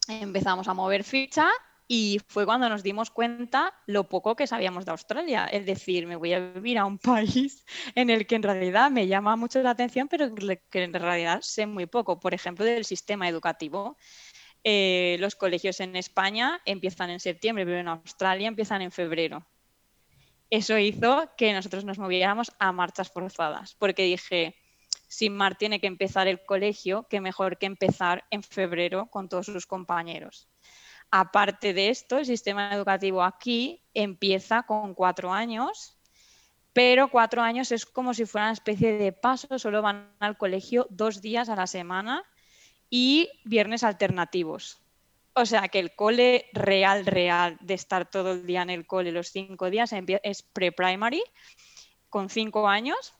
Empezamos 0.08 0.68
a 0.68 0.74
mover 0.74 1.04
ficha 1.04 1.50
y 1.90 2.20
fue 2.28 2.44
cuando 2.44 2.68
nos 2.68 2.82
dimos 2.82 3.10
cuenta 3.10 3.72
lo 3.86 4.04
poco 4.04 4.36
que 4.36 4.46
sabíamos 4.46 4.84
de 4.84 4.90
Australia. 4.90 5.46
Es 5.46 5.64
decir, 5.64 6.06
me 6.06 6.16
voy 6.16 6.34
a 6.34 6.38
vivir 6.38 6.76
a 6.76 6.84
un 6.84 6.98
país 6.98 7.64
en 7.94 8.10
el 8.10 8.26
que 8.26 8.34
en 8.34 8.42
realidad 8.42 8.90
me 8.90 9.06
llama 9.06 9.36
mucho 9.36 9.62
la 9.62 9.70
atención, 9.70 10.06
pero 10.06 10.34
que 10.34 10.82
en 10.82 10.92
realidad 10.92 11.40
sé 11.40 11.66
muy 11.66 11.86
poco. 11.86 12.20
Por 12.20 12.34
ejemplo, 12.34 12.64
del 12.66 12.84
sistema 12.84 13.26
educativo. 13.26 13.96
Eh, 14.64 15.16
los 15.20 15.34
colegios 15.34 15.80
en 15.80 15.96
España 15.96 16.60
empiezan 16.66 17.08
en 17.08 17.20
septiembre, 17.20 17.64
pero 17.64 17.78
en 17.78 17.88
Australia 17.88 18.48
empiezan 18.48 18.82
en 18.82 18.92
febrero. 18.92 19.46
Eso 20.50 20.76
hizo 20.78 21.30
que 21.38 21.52
nosotros 21.54 21.84
nos 21.84 21.98
moviéramos 21.98 22.52
a 22.58 22.72
marchas 22.72 23.10
forzadas, 23.10 23.74
porque 23.76 24.02
dije, 24.02 24.56
si 25.06 25.30
Mar 25.30 25.56
tiene 25.56 25.80
que 25.80 25.86
empezar 25.86 26.28
el 26.28 26.44
colegio, 26.44 27.06
qué 27.08 27.20
mejor 27.20 27.56
que 27.56 27.66
empezar 27.66 28.24
en 28.30 28.42
febrero 28.42 29.06
con 29.06 29.28
todos 29.28 29.46
sus 29.46 29.66
compañeros. 29.66 30.48
Aparte 31.10 31.72
de 31.72 31.88
esto, 31.88 32.18
el 32.18 32.26
sistema 32.26 32.74
educativo 32.74 33.22
aquí 33.22 33.82
empieza 33.94 34.64
con 34.64 34.94
cuatro 34.94 35.32
años, 35.32 35.98
pero 36.72 37.08
cuatro 37.08 37.42
años 37.42 37.72
es 37.72 37.86
como 37.86 38.12
si 38.12 38.26
fuera 38.26 38.46
una 38.46 38.52
especie 38.52 38.98
de 38.98 39.12
paso, 39.12 39.58
solo 39.58 39.80
van 39.82 40.12
al 40.20 40.36
colegio 40.36 40.86
dos 40.90 41.22
días 41.22 41.48
a 41.48 41.56
la 41.56 41.66
semana 41.66 42.22
y 42.90 43.30
viernes 43.44 43.84
alternativos. 43.84 44.82
O 45.34 45.46
sea 45.46 45.68
que 45.68 45.78
el 45.78 45.94
cole 45.94 46.46
real, 46.52 47.06
real, 47.06 47.56
de 47.60 47.74
estar 47.74 48.10
todo 48.10 48.32
el 48.32 48.46
día 48.46 48.62
en 48.62 48.70
el 48.70 48.86
cole 48.86 49.12
los 49.12 49.28
cinco 49.28 49.70
días 49.70 49.94
es 50.22 50.42
pre-primary, 50.42 51.22
con 52.10 52.28
cinco 52.28 52.68
años 52.68 53.14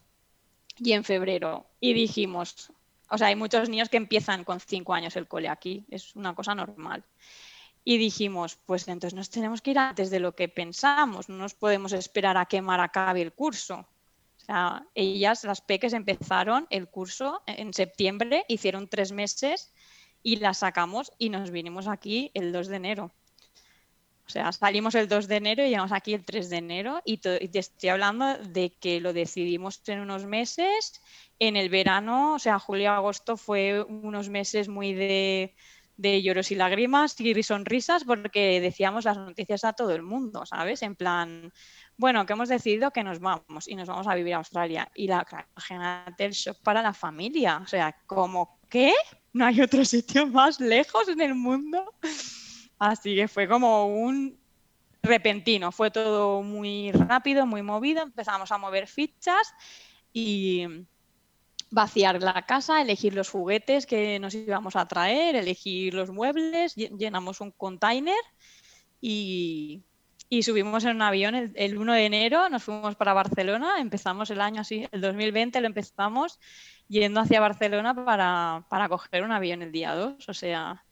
y 0.77 0.93
en 0.93 1.05
febrero. 1.05 1.67
Y 1.81 1.93
dijimos, 1.93 2.73
o 3.09 3.19
sea, 3.19 3.29
hay 3.29 3.37
muchos 3.37 3.69
niños 3.69 3.89
que 3.89 3.97
empiezan 3.97 4.45
con 4.45 4.61
cinco 4.61 4.95
años 4.95 5.17
el 5.17 5.29
cole 5.29 5.49
aquí, 5.49 5.87
es 5.91 6.15
una 6.17 6.35
cosa 6.35 6.55
normal. 6.55 7.05
Y 7.85 7.99
dijimos, 7.99 8.59
pues 8.67 8.87
entonces 8.89 9.15
nos 9.15 9.31
tenemos 9.31 9.63
que 9.63 9.71
ir 9.71 9.79
antes 9.79 10.11
de 10.11 10.21
lo 10.21 10.35
que 10.35 10.49
pensamos, 10.49 11.29
no 11.29 11.37
nos 11.37 11.55
podemos 11.55 11.93
esperar 11.93 12.37
a 12.37 12.47
que 12.47 12.61
Mar 12.61 12.81
acabe 12.81 13.23
el 13.23 13.33
curso. 13.33 13.89
O 14.37 14.41
sea, 14.45 14.87
ellas, 14.95 15.45
las 15.45 15.61
peques, 15.61 15.93
empezaron 15.93 16.67
el 16.71 16.89
curso 16.89 17.43
en 17.47 17.73
septiembre, 17.73 18.45
hicieron 18.49 18.89
tres 18.89 19.13
meses 19.13 19.73
y 20.23 20.37
las 20.37 20.59
sacamos 20.59 21.13
y 21.19 21.31
nos 21.31 21.51
vinimos 21.51 21.89
aquí 21.89 22.31
el 22.35 22.53
2 22.53 22.69
de 22.69 22.77
enero. 22.77 23.13
O 24.29 24.31
sea, 24.31 24.53
salimos 24.53 24.95
el 24.95 25.09
2 25.09 25.27
de 25.27 25.37
enero 25.37 25.65
y 25.65 25.71
llegamos 25.71 25.93
aquí 25.93 26.13
el 26.13 26.23
3 26.23 26.51
de 26.51 26.57
enero 26.59 27.01
y, 27.07 27.15
y, 27.15 27.49
te 27.49 27.59
estoy 27.59 27.89
hablando 27.89 28.37
de 28.37 28.75
que 28.79 29.01
lo 29.01 29.15
decidimos 29.15 29.81
en 29.89 30.01
unos 30.01 30.27
meses. 30.27 31.01
En 31.39 31.57
el 31.57 31.71
verano, 31.71 32.35
o 32.35 32.39
sea, 32.39 32.59
julio-agosto 32.59 33.39
fue 33.39 33.83
unos 33.83 34.29
meses 34.29 34.69
muy 34.69 34.93
de 34.93 35.55
de 35.99 36.23
lloros 36.23 36.53
y 36.53 36.55
lágrimas 36.55 37.21
y 37.21 37.43
sonrisas 37.43 38.05
porque 38.05 38.61
decíamos 38.61 39.05
las 39.05 39.17
noticias 39.17 39.65
a 39.65 39.73
todo 39.73 39.91
el 39.95 40.03
mundo, 40.03 40.47
¿sabes? 40.47 40.83
En 40.83 40.95
plan, 40.95 41.53
bueno, 41.97 42.25
que 42.25 42.33
hemos 42.35 42.49
decidido 42.49 42.93
que 42.93 43.03
nos 43.03 43.19
vamos 43.19 43.67
y 43.67 43.75
nos 43.75 43.89
vamos 43.89 44.07
a 44.07 44.15
vivir 44.15 44.35
a 44.35 44.39
Australia. 44.39 44.89
Y 44.95 45.09
la 45.09 45.27
imagínate 45.53 46.25
el 46.25 46.33
shock 46.33 46.59
para 46.63 46.83
la 46.83 46.95
familia. 46.95 47.61
O 47.63 47.67
sea, 47.67 47.95
como, 48.07 48.61
¿qué? 48.71 48.95
¿No 49.33 49.45
hay 49.45 49.61
otro 49.61 49.85
sitio 49.85 50.27
más 50.29 50.61
lejos 50.61 51.09
en 51.09 51.21
el 51.21 51.35
mundo? 51.35 51.93
Así 52.79 53.17
que 53.17 53.27
fue 53.27 53.49
como 53.49 53.87
un 53.87 54.39
repentino, 55.03 55.73
fue 55.73 55.91
todo 55.91 56.43
muy 56.43 56.93
rápido, 56.93 57.45
muy 57.45 57.63
movido, 57.63 58.03
empezamos 58.03 58.53
a 58.53 58.59
mover 58.59 58.87
fichas 58.87 59.53
y 60.13 60.65
vaciar 61.71 62.23
la 62.23 62.43
casa, 62.43 62.81
elegir 62.81 63.15
los 63.15 63.31
juguetes 63.31 63.87
que 63.87 64.19
nos 64.19 64.35
íbamos 64.35 64.77
a 64.77 64.87
traer, 64.87 65.37
elegir 65.37 65.95
los 65.95 66.11
muebles, 66.11 66.75
llenamos 66.75 67.41
un 67.41 67.51
container 67.51 68.19
y, 69.01 69.85
subimos 70.43 70.85
en 70.85 70.97
un 70.97 71.03
avión 71.03 71.35
el, 71.35 71.79
1 71.79 71.93
de 71.93 72.07
enero, 72.07 72.49
nos 72.49 72.65
fuimos 72.65 72.97
para 72.97 73.13
Barcelona, 73.13 73.81
empezamos 73.81 74.31
el 74.31 74.41
año 74.41 74.61
así, 74.63 74.87
el 74.93 75.01
2020 75.01 75.61
lo 75.61 75.67
empezamos 75.67 76.39
yendo 76.89 77.21
hacia 77.21 77.41
Barcelona 77.41 77.95
para, 77.95 78.65
para 78.69 78.89
coger 78.89 79.23
un 79.23 79.33
avión 79.33 79.63
el 79.63 79.73
día 79.73 79.95
2, 79.95 80.29
o 80.29 80.35
sea, 80.35 80.85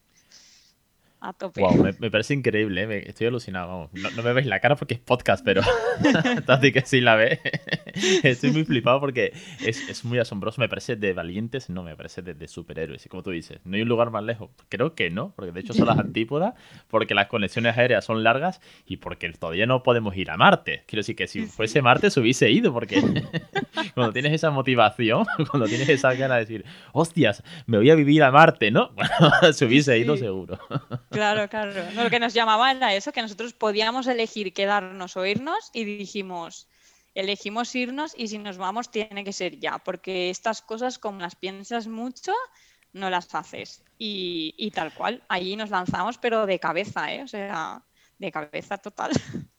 a 1.21 1.33
tope. 1.33 1.63
me, 1.99 2.11
parece 2.11 2.35
increíble, 2.35 2.83
¿eh? 2.85 3.05
estoy 3.07 3.27
alucinado. 3.27 3.91
No, 3.93 4.23
me 4.23 4.33
veis 4.33 4.47
la 4.47 4.61
cara 4.61 4.77
porque 4.77 4.95
es 4.95 5.01
podcast, 5.01 5.45
pero 5.45 5.63
así 6.47 6.73
que 6.73 6.83
sí 6.83 7.01
la 7.01 7.17
ve. 7.17 7.41
estoy 8.23 8.51
muy 8.51 8.65
flipado 8.65 9.01
porque 9.01 9.33
es, 9.65 10.05
muy 10.05 10.19
asombroso. 10.19 10.61
Me 10.61 10.69
parece 10.69 10.97
de 10.97 11.13
valientes, 11.13 11.71
no, 11.71 11.83
me 11.83 11.97
parece 11.97 12.23
de, 12.23 12.49
superhéroes. 12.49 13.07
Y 13.07 13.09
como 13.09 13.23
tú 13.23 13.31
dices, 13.31 13.61
no 13.65 13.77
hay 13.77 13.83
un 13.83 13.89
lugar 13.89 14.11
más 14.11 14.25
lejos. 14.25 14.51
Creo 14.69 14.95
que 14.95 15.11
no, 15.11 15.33
porque 15.35 15.53
de 15.53 15.61
hecho 15.61 15.73
son 15.73 15.87
las 15.87 15.99
antípodas, 16.07 16.55
porque 16.89 17.15
las 17.15 17.29
conexiones 17.29 17.77
aéreas 17.77 18.05
son 18.05 18.23
largas 18.23 18.61
y 18.87 18.99
porque 18.99 19.31
todavía 19.33 19.67
no 19.67 19.83
podemos 19.83 20.17
ir 20.17 20.31
a 20.31 20.37
Marte. 20.37 20.85
Quiero 20.87 21.01
decir 21.01 21.17
que 21.17 21.27
si 21.27 21.47
fuese 21.47 21.83
Marte 21.83 22.11
se 22.11 22.21
hubiese 22.21 22.51
ido, 22.51 22.73
porque 22.73 23.03
cuando 23.95 24.13
tienes 24.13 24.33
esa 24.33 24.51
motivación, 24.51 25.25
cuando 25.51 25.67
tienes 25.67 25.89
esa 25.89 26.13
gana 26.15 26.35
de 26.35 26.41
decir, 26.41 26.65
hostias, 26.93 27.43
me 27.67 27.79
voy 27.79 27.91
a 27.91 27.95
vivir 27.95 28.23
a 28.23 28.31
Marte, 28.31 28.71
¿no? 28.71 28.91
Bueno, 28.93 29.53
se 29.53 29.65
hubiese 29.65 29.99
ido 29.99 30.17
seguro. 30.17 30.59
Claro, 31.17 31.49
claro. 31.49 31.73
lo 31.95 32.11
que 32.11 32.21
nos 32.21 32.35
llamaba 32.35 32.71
era 32.71 32.95
eso, 32.95 33.13
que 33.13 33.23
nosotros 33.23 33.55
podíamos 33.55 34.07
elegir 34.07 34.53
quedarnos 34.53 35.17
o 35.17 35.25
irnos 35.25 35.71
y 35.73 35.85
dijimos, 35.85 36.69
elegimos 37.15 37.75
irnos 37.75 38.13
y 38.17 38.29
si 38.29 38.39
nos 38.39 38.59
vamos 38.59 38.91
tiene 38.91 39.25
que 39.25 39.33
ser 39.33 39.59
ya, 39.59 39.79
porque 39.79 40.29
estas 40.31 40.61
cosas 40.61 40.99
como 40.99 41.21
las 41.21 41.35
piensas 41.35 41.87
mucho, 41.87 42.33
no 42.93 43.09
las 43.09 43.35
haces. 43.35 43.83
Y, 43.99 44.55
y 44.59 44.71
tal 44.71 44.93
cual, 44.93 45.23
allí 45.29 45.57
nos 45.57 45.71
lanzamos, 45.71 46.19
pero 46.19 46.45
de 46.45 46.59
cabeza, 46.59 47.13
¿eh? 47.15 47.23
O 47.23 47.29
sea, 47.29 47.83
de 48.19 48.31
cabeza 48.31 48.79
total. 48.79 49.11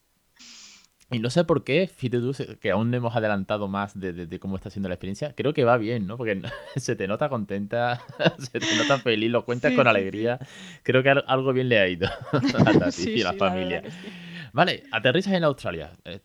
Y 1.10 1.20
no 1.20 1.30
sé 1.30 1.46
por 1.46 1.64
qué, 1.64 1.88
fíjate 1.88 2.20
tú, 2.20 2.34
que 2.60 2.72
aún 2.72 2.92
no 2.92 2.98
hemos 2.98 3.16
adelantado 3.16 3.70
más 3.70 3.98
de, 3.98 4.40
cómo 4.42 4.58
está 4.58 4.70
siendo 4.70 4.90
la 4.90 4.96
experiencia. 4.96 5.34
Creo 5.36 5.54
que 5.54 5.64
va 5.64 5.78
bien, 5.78 6.06
¿no? 6.06 6.18
Porque 6.18 6.42
se 6.76 6.98
te 6.98 7.08
nota 7.08 7.30
contenta, 7.30 8.02
se 8.40 8.60
te 8.60 8.76
nota 8.76 9.00
feliz, 9.00 9.32
lo 9.32 9.46
cuentas 9.46 9.72
con 9.74 9.88
alegría. 9.88 10.38
Creo 10.84 11.04
que 11.04 11.10
algo 11.10 11.54
bien 11.54 11.70
le 11.70 11.80
ha 11.80 11.88
ido 11.88 12.08
a 12.32 12.92
ti 12.92 13.12
y 13.12 13.22
a 13.22 13.32
la 13.32 13.34
familia. 13.34 13.84
vale, 14.52 14.84
aterrizas 14.92 15.34
en 15.34 15.46
Australia. 15.46 15.92
Eh, 16.04 16.20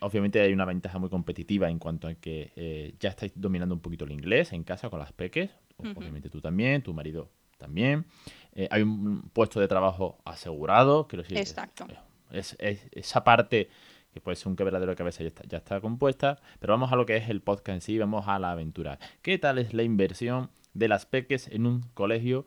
obviamente 0.00 0.40
hay 0.40 0.52
una 0.54 0.64
ventaja 0.64 0.98
muy 0.98 1.10
competitiva 1.10 1.68
en 1.68 1.78
cuanto 1.78 2.08
a 2.08 2.14
que 2.14 2.52
eh, 2.56 2.94
ya 2.98 3.10
estáis 3.10 3.32
dominando 3.34 3.74
un 3.74 3.82
poquito 3.82 4.06
el 4.06 4.12
inglés 4.12 4.54
en 4.54 4.64
casa 4.64 4.88
con 4.88 4.98
las 4.98 5.12
peques. 5.12 5.50
Obviamente 5.76 6.30
tú 6.30 6.40
también, 6.40 6.82
tu 6.82 6.94
marido 6.94 7.28
también. 7.58 8.06
Eh, 8.54 8.66
hay 8.70 8.80
un 8.80 9.28
puesto 9.30 9.60
de 9.60 9.68
trabajo 9.68 10.18
asegurado. 10.24 11.06
Quiero 11.06 11.22
decir, 11.22 11.36
Exacto. 11.36 11.86
es, 12.30 12.56
esa 12.92 13.24
parte 13.24 13.68
que 14.12 14.20
puede 14.20 14.36
ser 14.36 14.48
un 14.48 14.56
quebradero 14.56 14.92
de 14.92 14.96
cabeza 14.96 15.22
ya 15.22 15.28
está, 15.28 15.42
ya 15.46 15.58
está 15.58 15.80
compuesta, 15.80 16.38
pero 16.60 16.72
vamos 16.72 16.92
a 16.92 16.96
lo 16.96 17.06
que 17.06 17.16
es 17.16 17.28
el 17.28 17.40
podcast 17.40 17.76
en 17.76 17.80
sí, 17.80 17.98
vamos 17.98 18.28
a 18.28 18.38
la 18.38 18.52
aventura. 18.52 18.98
¿Qué 19.22 19.38
tal 19.38 19.58
es 19.58 19.74
la 19.74 19.82
inversión 19.82 20.50
de 20.74 20.88
las 20.88 21.06
peques 21.06 21.48
en 21.48 21.66
un 21.66 21.82
colegio 21.94 22.46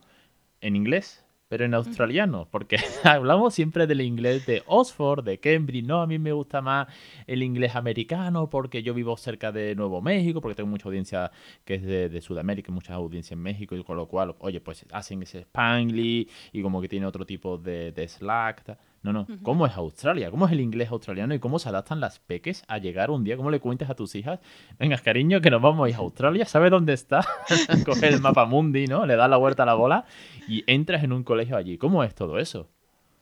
en 0.60 0.76
inglés 0.76 1.26
pero 1.48 1.64
en 1.64 1.74
australiano, 1.74 2.48
porque 2.50 2.76
hablamos 3.04 3.54
siempre 3.54 3.86
del 3.86 4.00
inglés 4.00 4.46
de 4.46 4.62
Oxford, 4.66 5.24
de 5.24 5.38
Cambridge, 5.38 5.84
no, 5.84 6.02
a 6.02 6.06
mí 6.06 6.18
me 6.18 6.32
gusta 6.32 6.60
más 6.60 6.88
el 7.26 7.42
inglés 7.42 7.76
americano 7.76 8.50
porque 8.50 8.82
yo 8.82 8.94
vivo 8.94 9.16
cerca 9.16 9.52
de 9.52 9.74
Nuevo 9.76 10.02
México, 10.02 10.40
porque 10.40 10.56
tengo 10.56 10.68
mucha 10.68 10.88
audiencia 10.88 11.30
que 11.64 11.74
es 11.74 11.82
de, 11.82 12.20
Sudamérica, 12.20 12.72
mucha 12.72 12.94
audiencia 12.94 13.34
en 13.34 13.42
México, 13.42 13.76
y 13.76 13.84
con 13.84 13.96
lo 13.96 14.06
cual, 14.08 14.34
oye, 14.40 14.60
pues 14.60 14.84
hacen 14.90 15.22
ese 15.22 15.40
Spanglish 15.40 16.28
y 16.52 16.62
como 16.62 16.80
que 16.80 16.88
tiene 16.88 17.06
otro 17.06 17.24
tipo 17.24 17.58
de, 17.58 17.92
de 17.92 18.08
Slack. 18.08 18.76
No, 19.06 19.12
no. 19.12 19.26
¿Cómo 19.44 19.68
es 19.68 19.76
Australia? 19.76 20.32
¿Cómo 20.32 20.46
es 20.46 20.52
el 20.52 20.60
inglés 20.60 20.90
australiano 20.90 21.32
y 21.32 21.38
cómo 21.38 21.60
se 21.60 21.68
adaptan 21.68 22.00
las 22.00 22.18
peques 22.18 22.64
a 22.66 22.78
llegar 22.78 23.12
un 23.12 23.22
día? 23.22 23.36
¿Cómo 23.36 23.52
le 23.52 23.60
cuentas 23.60 23.88
a 23.88 23.94
tus 23.94 24.16
hijas? 24.16 24.40
Venga, 24.80 24.98
cariño, 24.98 25.40
que 25.40 25.48
nos 25.48 25.62
vamos 25.62 25.86
a 25.86 25.88
ir 25.88 25.94
a 25.94 25.98
Australia. 25.98 26.44
¿Sabes 26.44 26.72
dónde 26.72 26.92
está? 26.92 27.24
Coge 27.86 28.08
el 28.08 28.20
mapa 28.20 28.46
mundi, 28.46 28.88
¿no? 28.88 29.06
Le 29.06 29.14
das 29.14 29.30
la 29.30 29.36
vuelta 29.36 29.62
a 29.62 29.66
la 29.66 29.74
bola 29.74 30.06
y 30.48 30.64
entras 30.66 31.04
en 31.04 31.12
un 31.12 31.22
colegio 31.22 31.56
allí. 31.56 31.78
¿Cómo 31.78 32.02
es 32.02 32.16
todo 32.16 32.40
eso? 32.40 32.68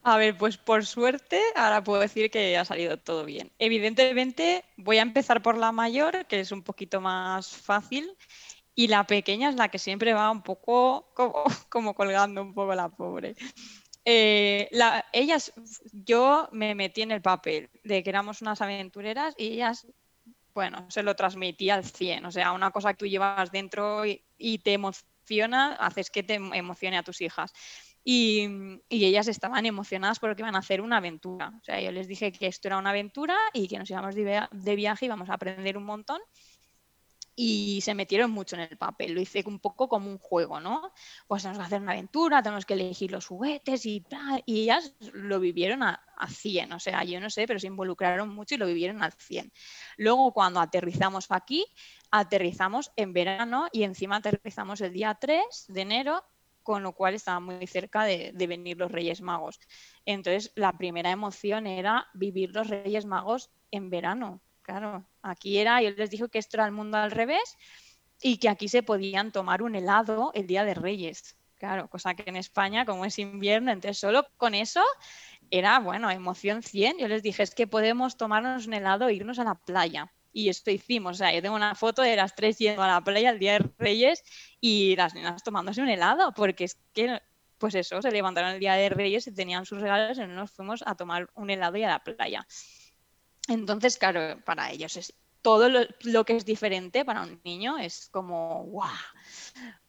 A 0.05 0.17
ver, 0.17 0.39
pues 0.39 0.57
por 0.57 0.87
suerte 0.87 1.39
ahora 1.55 1.85
puedo 1.85 2.01
decir 2.01 2.31
que 2.31 2.57
ha 2.57 2.65
salido 2.65 2.97
todo 2.97 3.27
bien. 3.27 3.53
Evidentemente 3.59 4.65
voy 4.79 4.97
a 4.97 5.03
empezar 5.03 5.43
por 5.43 5.59
la 5.59 5.71
mayor, 5.71 6.25
que 6.25 6.41
es 6.41 6.51
un 6.51 6.63
poquito 6.63 7.03
más 7.03 7.49
fácil, 7.49 8.11
y 8.75 8.89
la 8.89 9.05
pequeña 9.05 9.51
es 9.51 9.57
la 9.57 9.69
que 9.69 9.79
siempre 9.79 10.15
va 10.15 10.31
un 10.31 10.43
poco 10.43 11.11
como, 11.15 11.45
como 11.69 11.95
colgando 11.95 12.41
un 12.41 12.55
poco 12.55 12.75
la 12.75 12.89
pobre. 12.89 13.37
Eh, 14.05 14.69
ellas, 15.13 15.53
yo 15.93 16.49
me 16.53 16.75
metí 16.75 17.03
en 17.03 17.11
el 17.11 17.23
papel 17.23 17.71
de 17.85 18.03
que 18.03 18.11
éramos 18.11 18.43
unas 18.43 18.61
aventureras 18.61 19.35
y 19.39 19.47
ellas, 19.55 19.87
bueno, 20.53 20.87
se 20.91 21.03
lo 21.03 21.17
transmití 21.17 21.71
al 21.71 21.85
100. 21.85 22.27
O 22.27 22.31
sea, 22.31 22.53
una 22.53 22.71
cosa 22.71 22.93
que 22.93 22.99
tú 22.99 23.07
llevas 23.07 23.51
dentro 23.51 24.05
y, 24.05 24.59
te 24.59 24.75
emociona, 24.75 25.75
haces 25.75 26.11
que 26.11 26.23
te 26.23 26.35
emocione 26.35 26.99
a 26.99 27.03
tus 27.03 27.21
hijas. 27.23 27.53
Y, 28.07 28.47
y, 28.91 29.07
ellas 29.07 29.29
estaban 29.29 29.65
emocionadas 29.65 30.19
porque 30.19 30.43
iban 30.43 30.55
a 30.55 30.59
hacer 30.59 30.83
una 30.83 30.99
aventura. 30.99 31.55
O 31.59 31.65
sea, 31.65 31.81
yo 31.81 31.91
les 31.91 32.07
dije 32.07 32.33
que 32.33 32.47
esto 32.47 32.69
era 32.69 32.77
una 32.77 32.91
aventura 32.91 33.37
y 33.55 33.67
que 33.67 33.79
nos 33.79 33.89
íbamos 33.89 34.15
de, 34.15 34.77
viaje 34.77 35.07
y 35.07 35.09
íbamos 35.09 35.31
a 35.31 35.35
aprender 35.35 35.79
un 35.79 35.85
montón 35.85 36.21
y 37.37 37.81
se 37.81 37.95
metieron 37.95 38.31
mucho 38.31 38.57
en 38.57 38.63
el 38.63 38.77
papel. 38.77 39.13
Lo 39.13 39.21
hice 39.21 39.43
un 39.47 39.59
poco 39.59 39.89
como 39.89 40.09
un 40.09 40.19
juego, 40.19 40.61
¿no? 40.61 40.93
Pues 41.27 41.43
tenemos 41.43 41.59
que 41.59 41.65
hacer 41.65 41.81
una 41.81 41.93
aventura, 41.93 42.43
tenemos 42.43 42.65
que 42.65 42.75
elegir 42.75 43.11
los 43.11 43.27
juguetes 43.27 43.87
y. 43.87 44.05
Y 44.47 44.63
ellas 44.63 44.95
lo 45.13 45.41
vivieron 45.41 45.83
a, 45.83 46.05
a 46.17 46.29
100, 46.29 46.73
o 46.73 46.81
sea, 46.81 47.05
yo 47.05 47.21
no 47.21 47.31
sé, 47.31 47.47
pero 47.47 47.59
se 47.59 47.67
involucraron 47.67 48.29
mucho 48.29 48.55
y 48.55 48.59
lo 48.59 48.67
vivieron 48.67 49.03
al 49.03 49.13
100. 49.13 49.53
Luego, 49.97 50.33
cuando 50.33 50.61
aterrizamos 50.61 51.27
aquí, 51.31 51.67
aterrizamos 52.11 52.93
en 52.97 53.13
verano 53.13 53.67
y 53.73 53.83
encima 53.83 54.17
aterrizamos 54.17 54.81
el 54.81 54.93
día 54.93 55.15
3 55.15 55.67
de 55.69 55.81
enero 55.81 56.25
con 56.63 56.83
lo 56.83 56.95
cual 56.95 57.13
estaba 57.13 57.41
muy 57.41 57.67
cerca 57.67 58.05
de, 58.05 58.33
de, 58.33 58.47
venir 58.47 58.79
los 58.79 58.91
Reyes 58.91 59.21
Magos. 59.21 59.61
Entonces, 60.07 60.51
la 60.55 60.73
primera 60.73 61.11
emoción 61.11 61.67
era 61.67 62.09
vivir 62.15 62.55
los 62.55 62.69
Reyes 62.69 63.05
Magos 63.05 63.51
en 63.71 63.91
verano, 63.91 64.41
Claro, 64.65 65.05
aquí 65.21 65.59
era, 65.59 65.83
yo 65.83 65.91
les 65.91 66.09
dije 66.09 66.27
que 66.31 66.39
esto 66.39 66.57
era 66.57 66.65
el 66.65 66.73
mundo 66.73 66.97
al 66.97 67.11
revés 67.11 67.59
y 68.23 68.39
que 68.39 68.49
aquí 68.49 68.69
se 68.69 68.83
podían 68.83 69.31
tomar 69.31 69.63
un 69.63 69.75
helado 69.75 70.31
el 70.35 70.47
Día 70.47 70.65
de 70.65 70.73
Reyes. 70.73 71.37
Claro, 71.57 71.89
cosa 71.91 72.15
que 72.15 72.25
en 72.27 72.37
España, 72.37 72.87
como 72.87 73.05
es 73.05 73.19
invierno, 73.19 73.71
entonces 73.73 73.99
solo 73.99 74.27
con 74.39 74.55
eso 74.55 74.83
era, 75.51 75.79
bueno, 75.81 76.11
emoción 76.11 76.63
100. 76.63 76.97
Yo 76.99 77.09
les 77.09 77.23
dije, 77.23 77.43
es 77.43 77.55
que 77.55 77.67
podemos 77.67 78.17
tomarnos 78.17 78.67
un 78.67 78.73
helado 78.73 79.09
e 79.09 79.15
irnos 79.15 79.39
a 79.39 79.45
la 79.45 79.55
playa. 79.55 80.11
Y 80.33 80.49
esto 80.49 80.71
hicimos. 80.71 81.17
O 81.17 81.19
sea, 81.19 81.35
yo 81.35 81.43
tengo 81.43 81.57
una 81.57 81.75
foto 81.75 82.01
de 82.01 82.17
las 82.17 82.35
tres 82.35 82.57
yendo 82.59 82.83
a 82.83 82.89
la 82.89 83.05
playa 83.05 83.31
el 83.31 83.39
Día 83.39 83.59
de 83.59 83.71
Reyes 83.79 84.25
y 84.61 84.97
las 84.97 85.15
nenas 85.15 85.43
tomándose 85.43 85.83
un 85.83 85.91
helado, 85.91 86.33
porque 86.33 86.65
es 86.65 86.79
que, 86.95 87.21
pues 87.59 87.75
eso, 87.75 88.01
se 88.01 88.11
levantaron 88.11 88.53
el 88.53 88.61
Día 88.61 88.75
de 88.75 88.89
Reyes 88.89 89.27
y 89.27 89.35
tenían 89.35 89.67
sus 89.67 89.83
regalos 89.83 90.17
y 90.17 90.27
nos 90.27 90.51
fuimos 90.53 90.83
a 90.87 90.95
tomar 90.95 91.29
un 91.35 91.51
helado 91.51 91.77
y 91.77 91.83
a 91.85 91.89
la 91.89 92.03
playa. 92.03 92.47
Entonces, 93.49 93.99
claro, 93.99 94.41
para 94.45 94.71
ellos 94.71 94.97
es 94.97 95.15
todo 95.45 95.69
lo, 95.69 96.25
que 96.25 96.37
es 96.37 96.47
diferente 96.47 97.05
para 97.05 97.21
un 97.21 97.39
niño 97.45 97.77
es 97.77 98.09
como, 98.11 98.65
¡guau! 98.65 98.89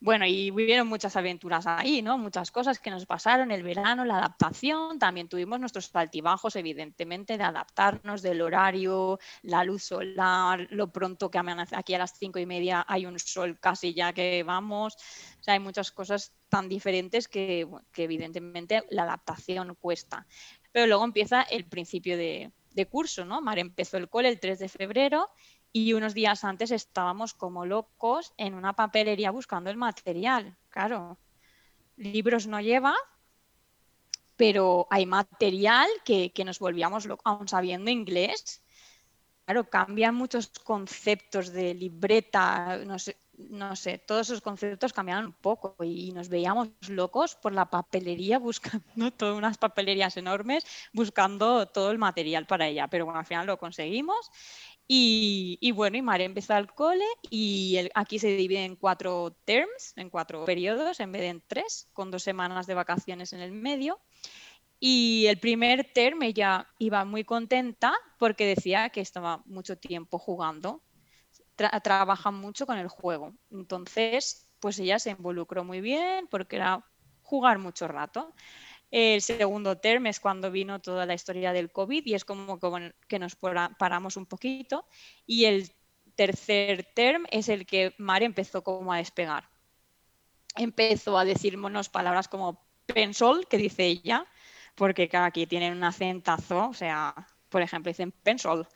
Bueno, 0.01 0.25
y 0.25 0.51
vivieron 0.51 0.85
muchas 0.85 1.15
aventuras 1.15 1.65
ahí, 1.65 2.01
¿no? 2.01 2.17
Muchas 2.17 2.51
cosas 2.51 2.77
que 2.77 2.91
nos 2.91 3.05
pasaron, 3.05 3.51
el 3.51 3.63
verano, 3.63 4.03
la 4.03 4.17
adaptación, 4.17 4.99
también 4.99 5.29
tuvimos 5.29 5.61
nuestros 5.61 5.89
altibajos, 5.95 6.57
evidentemente, 6.57 7.37
de 7.37 7.45
adaptarnos 7.45 8.21
del 8.21 8.41
horario, 8.41 9.17
la 9.43 9.63
luz 9.63 9.83
solar, 9.83 10.67
lo 10.71 10.91
pronto 10.91 11.31
que 11.31 11.37
amanece 11.37 11.77
aquí 11.77 11.93
a 11.93 11.99
las 11.99 12.19
cinco 12.19 12.37
y 12.37 12.45
media 12.45 12.85
hay 12.85 13.05
un 13.05 13.17
sol 13.17 13.57
casi 13.57 13.93
ya 13.93 14.11
que 14.11 14.43
vamos, 14.43 14.95
o 15.39 15.43
sea, 15.43 15.53
hay 15.53 15.61
muchas 15.61 15.89
cosas 15.93 16.33
tan 16.49 16.67
diferentes 16.67 17.29
que, 17.29 17.65
que 17.93 18.03
evidentemente 18.03 18.83
la 18.89 19.03
adaptación 19.03 19.73
cuesta. 19.75 20.27
Pero 20.73 20.87
luego 20.87 21.05
empieza 21.05 21.43
el 21.43 21.63
principio 21.63 22.17
de, 22.17 22.51
de 22.75 22.85
curso, 22.87 23.25
¿no? 23.25 23.41
Mar 23.41 23.57
empezó 23.57 23.97
el 23.97 24.09
cole 24.09 24.29
el 24.29 24.39
3 24.39 24.59
de 24.59 24.69
febrero 24.69 25.29
y 25.71 25.93
unos 25.93 26.13
días 26.13 26.43
antes 26.43 26.71
estábamos 26.71 27.33
como 27.33 27.65
locos 27.65 28.33
en 28.37 28.53
una 28.53 28.73
papelería 28.73 29.31
buscando 29.31 29.69
el 29.69 29.77
material. 29.77 30.57
Claro, 30.69 31.17
libros 31.95 32.47
no 32.47 32.59
lleva, 32.59 32.95
pero 34.35 34.87
hay 34.89 35.05
material 35.05 35.87
que, 36.03 36.31
que 36.33 36.45
nos 36.45 36.59
volvíamos 36.59 37.05
locos, 37.05 37.23
aún 37.25 37.47
sabiendo 37.47 37.89
inglés. 37.89 38.61
Claro, 39.45 39.69
cambian 39.69 40.15
muchos 40.15 40.49
conceptos 40.63 41.51
de 41.51 41.73
libreta, 41.73 42.77
no 42.85 42.99
sé, 42.99 43.17
no 43.37 43.75
sé, 43.75 43.97
todos 43.97 44.29
esos 44.29 44.41
conceptos 44.41 44.93
cambiaron 44.93 45.25
un 45.25 45.33
poco 45.33 45.75
y 45.83 46.11
nos 46.11 46.29
veíamos 46.29 46.69
locos 46.87 47.35
por 47.35 47.53
la 47.53 47.69
papelería 47.69 48.39
buscando 48.39 48.85
todas 49.17 49.37
unas 49.37 49.57
papelerías 49.57 50.17
enormes, 50.17 50.65
buscando 50.93 51.67
todo 51.67 51.91
el 51.91 51.97
material 51.97 52.45
para 52.45 52.67
ella. 52.67 52.87
Pero 52.87 53.05
bueno, 53.05 53.19
al 53.19 53.25
final 53.25 53.47
lo 53.47 53.57
conseguimos. 53.57 54.31
Y, 54.87 55.71
bueno, 55.71 55.97
y 55.97 56.03
María 56.03 56.27
empezó 56.27 56.53
al 56.53 56.71
cole 56.71 57.05
y 57.31 57.89
aquí 57.95 58.19
se 58.19 58.27
divide 58.27 58.65
en 58.65 58.75
cuatro 58.75 59.35
terms, 59.43 59.93
en 59.95 60.11
cuatro 60.11 60.45
periodos 60.45 60.99
en 60.99 61.11
vez 61.11 61.23
de 61.23 61.27
en 61.29 61.43
tres, 61.47 61.89
con 61.91 62.11
dos 62.11 62.21
semanas 62.21 62.67
de 62.67 62.75
vacaciones 62.75 63.33
en 63.33 63.39
el 63.39 63.51
medio. 63.51 63.99
Y 64.79 65.25
el 65.25 65.39
primer 65.39 65.91
term 65.91 66.21
ella 66.21 66.67
iba 66.77 67.03
muy 67.03 67.23
contenta 67.23 67.95
porque 68.19 68.45
decía 68.45 68.89
que 68.89 69.01
estaba 69.01 69.41
mucho 69.45 69.75
tiempo 69.75 70.19
jugando 70.19 70.83
trabajan 71.55 72.35
mucho 72.35 72.65
con 72.65 72.77
el 72.77 72.87
juego. 72.87 73.33
Entonces, 73.51 74.49
pues 74.59 74.79
ella 74.79 74.99
se 74.99 75.11
involucró 75.11 75.63
muy 75.63 75.81
bien 75.81 76.27
porque 76.27 76.57
era 76.57 76.85
jugar 77.21 77.59
mucho 77.59 77.87
rato. 77.87 78.33
El 78.91 79.21
segundo 79.21 79.77
term 79.77 80.05
es 80.07 80.19
cuando 80.19 80.51
vino 80.51 80.79
toda 80.79 81.05
la 81.05 81.13
historia 81.13 81.51
del 81.51 81.71
COVID 81.71 82.05
y 82.05 82.13
es 82.13 82.23
como 82.23 82.59
que, 83.07 83.19
nos 83.19 83.35
paramos 83.35 84.15
un 84.15 84.25
poquito. 84.25 84.85
Y 85.25 85.45
el 85.45 85.71
tercer 86.15 86.87
term 86.95 87.25
es 87.31 87.49
el 87.49 87.65
que 87.65 87.93
Mari 87.97 88.25
empezó 88.25 88.63
como 88.63 88.93
a 88.93 88.97
despegar. 88.97 89.49
Empezó 90.55 91.17
a 91.17 91.25
decirnos 91.25 91.89
palabras 91.89 92.27
como 92.27 92.65
pensol, 92.85 93.47
que 93.47 93.57
dice 93.57 93.85
ella, 93.85 94.25
porque 94.75 95.09
aquí 95.13 95.47
tienen 95.47 95.73
un 95.73 95.83
acentazo, 95.83 96.69
o 96.69 96.73
sea, 96.73 97.13
por 97.49 97.61
ejemplo, 97.61 97.89
dicen 97.89 98.11
pensol. 98.11 98.67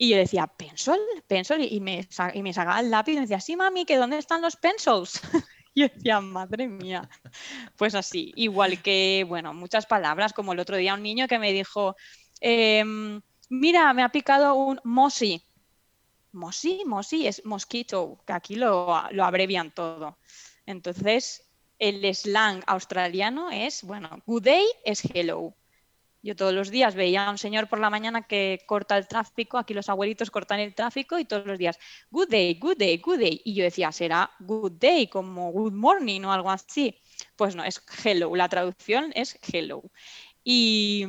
Y 0.00 0.10
yo 0.10 0.16
decía, 0.16 0.46
¿pensol? 0.46 1.00
¿Pensol? 1.26 1.60
Y 1.60 1.80
me, 1.80 2.08
y 2.32 2.42
me 2.42 2.54
sacaba 2.54 2.78
el 2.78 2.90
lápiz 2.90 3.12
y 3.12 3.16
me 3.16 3.22
decía, 3.22 3.40
sí, 3.40 3.56
mami, 3.56 3.84
que 3.84 3.96
¿dónde 3.96 4.16
están 4.16 4.40
los 4.40 4.54
pencils? 4.54 5.20
y 5.74 5.80
yo 5.80 5.88
decía, 5.92 6.20
madre 6.20 6.68
mía. 6.68 7.08
Pues 7.76 7.96
así, 7.96 8.32
igual 8.36 8.80
que, 8.80 9.26
bueno, 9.28 9.52
muchas 9.52 9.86
palabras, 9.86 10.32
como 10.32 10.52
el 10.52 10.60
otro 10.60 10.76
día 10.76 10.94
un 10.94 11.02
niño 11.02 11.26
que 11.26 11.40
me 11.40 11.52
dijo, 11.52 11.96
em, 12.40 13.20
mira, 13.50 13.92
me 13.92 14.04
ha 14.04 14.10
picado 14.10 14.54
un 14.54 14.80
mosi. 14.84 15.42
Mosi, 16.30 16.82
mosi 16.86 17.26
es 17.26 17.44
mosquito, 17.44 18.22
que 18.24 18.32
aquí 18.34 18.54
lo, 18.54 19.02
lo 19.10 19.24
abrevian 19.24 19.72
todo. 19.74 20.18
Entonces, 20.64 21.50
el 21.80 22.04
slang 22.14 22.62
australiano 22.68 23.50
es, 23.50 23.82
bueno, 23.82 24.22
good 24.26 24.44
day 24.44 24.64
es 24.84 25.02
hello. 25.12 25.57
Yo 26.20 26.34
todos 26.34 26.52
los 26.52 26.70
días 26.70 26.96
veía 26.96 27.26
a 27.26 27.30
un 27.30 27.38
señor 27.38 27.68
por 27.68 27.78
la 27.78 27.90
mañana 27.90 28.22
que 28.22 28.60
corta 28.66 28.98
el 28.98 29.06
tráfico, 29.06 29.56
aquí 29.56 29.72
los 29.72 29.88
abuelitos 29.88 30.30
cortan 30.30 30.58
el 30.58 30.74
tráfico 30.74 31.18
y 31.18 31.24
todos 31.24 31.46
los 31.46 31.58
días, 31.58 31.78
good 32.10 32.28
day, 32.28 32.54
good 32.54 32.76
day, 32.76 32.98
good 32.98 33.20
day. 33.20 33.40
Y 33.44 33.54
yo 33.54 33.62
decía, 33.62 33.92
será 33.92 34.30
good 34.40 34.72
day, 34.72 35.06
como 35.06 35.52
good 35.52 35.72
morning 35.72 36.22
o 36.22 36.32
algo 36.32 36.50
así. 36.50 37.00
Pues 37.36 37.54
no, 37.54 37.62
es 37.62 37.80
hello, 38.04 38.34
la 38.34 38.48
traducción 38.48 39.12
es 39.14 39.38
hello. 39.52 39.82
Y, 40.42 41.06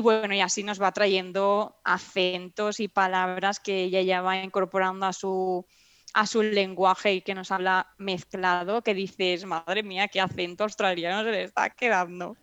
bueno, 0.00 0.34
y 0.34 0.40
así 0.40 0.62
nos 0.62 0.80
va 0.80 0.92
trayendo 0.92 1.80
acentos 1.84 2.80
y 2.80 2.88
palabras 2.88 3.58
que 3.60 3.84
ella 3.84 4.02
ya 4.02 4.22
va 4.22 4.36
incorporando 4.36 5.04
a 5.06 5.12
su, 5.12 5.66
a 6.14 6.26
su 6.26 6.42
lenguaje 6.42 7.14
y 7.14 7.22
que 7.22 7.34
nos 7.34 7.50
habla 7.50 7.92
mezclado, 7.98 8.82
que 8.82 8.94
dices, 8.94 9.44
madre 9.44 9.82
mía, 9.82 10.08
qué 10.08 10.20
acento 10.20 10.64
australiano 10.64 11.24
se 11.24 11.32
le 11.32 11.42
está 11.42 11.70
quedando. 11.70 12.36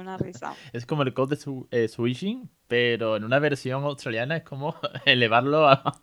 Una 0.00 0.16
risa. 0.16 0.54
Es 0.72 0.86
como 0.86 1.02
el 1.02 1.14
code 1.14 1.36
de 1.36 1.66
eh, 1.70 1.88
switching, 1.88 2.48
pero 2.66 3.16
en 3.16 3.24
una 3.24 3.38
versión 3.38 3.82
australiana 3.84 4.36
es 4.36 4.42
como 4.42 4.74
elevarlo 5.06 5.68
a, 5.68 6.00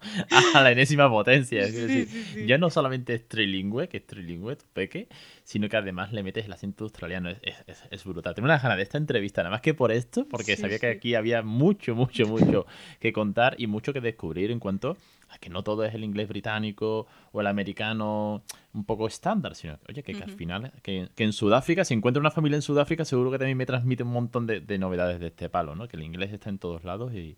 la 0.54 0.72
enésima 0.72 1.10
potencia. 1.10 1.62
Es 1.62 1.76
decir, 1.76 2.46
ya 2.48 2.58
no 2.58 2.70
solamente 2.70 3.14
es 3.14 3.28
trilingüe, 3.28 3.88
que 3.88 3.98
es 3.98 4.08
trilingüe, 4.08 4.56
tu 4.56 4.66
peque, 4.74 5.08
sino 5.44 5.70
que 5.70 5.78
además 5.78 6.12
le 6.12 6.24
metes 6.24 6.46
el 6.46 6.54
acento 6.54 6.86
australiano. 6.86 7.30
Es, 7.30 7.86
es, 7.92 8.04
brutal. 8.04 8.34
Tengo 8.34 8.46
una 8.46 8.58
ganas 8.58 8.78
de 8.78 8.84
esta 8.84 8.98
entrevista, 8.98 9.42
nada 9.42 9.52
más 9.52 9.62
que 9.62 9.74
por 9.74 9.92
esto, 9.92 10.28
porque 10.28 10.58
sabía 10.58 10.80
que 10.80 10.88
aquí 10.88 11.16
había 11.16 11.44
mucho, 11.44 11.96
mucho, 11.96 12.28
mucho 12.28 12.66
que 13.00 13.14
contar 13.14 13.56
y 13.58 13.68
mucho 13.68 13.94
que 13.94 14.02
descubrir 14.02 14.52
en 14.52 14.60
cuanto 14.60 14.98
que 15.40 15.50
no 15.50 15.64
todo 15.64 15.84
es 15.84 15.94
el 15.94 16.04
inglés 16.04 16.28
británico 16.28 17.08
o 17.32 17.42
el 17.42 17.48
americano 17.48 18.44
un 18.74 18.86
poco 18.86 19.08
estándar, 19.08 19.56
sino 19.56 19.78
oye, 19.88 20.04
que, 20.04 20.14
al 20.22 20.32
final, 20.32 20.72
que, 20.82 21.10
en 21.16 21.34
Sudáfrica, 21.34 21.86
si 21.86 21.94
encuentro 21.94 22.20
una 22.20 22.32
familia 22.32 22.56
en 22.56 22.62
Sudáfrica, 22.62 23.06
seguro 23.06 23.32
que 23.32 23.40
también 23.40 23.58
me 23.58 23.66
transmite 23.66 24.04
un 24.04 24.12
montón 24.12 24.48
de, 24.48 24.78
novedades 24.78 25.20
de 25.20 25.28
este 25.28 25.50
palo, 25.50 25.76
¿no? 25.76 25.88
Que 25.88 25.98
el 25.98 26.04
inglés 26.04 26.34
está 26.34 26.50
en 26.50 26.60
todos 26.60 26.84
lados 26.84 27.14
y, 27.14 27.38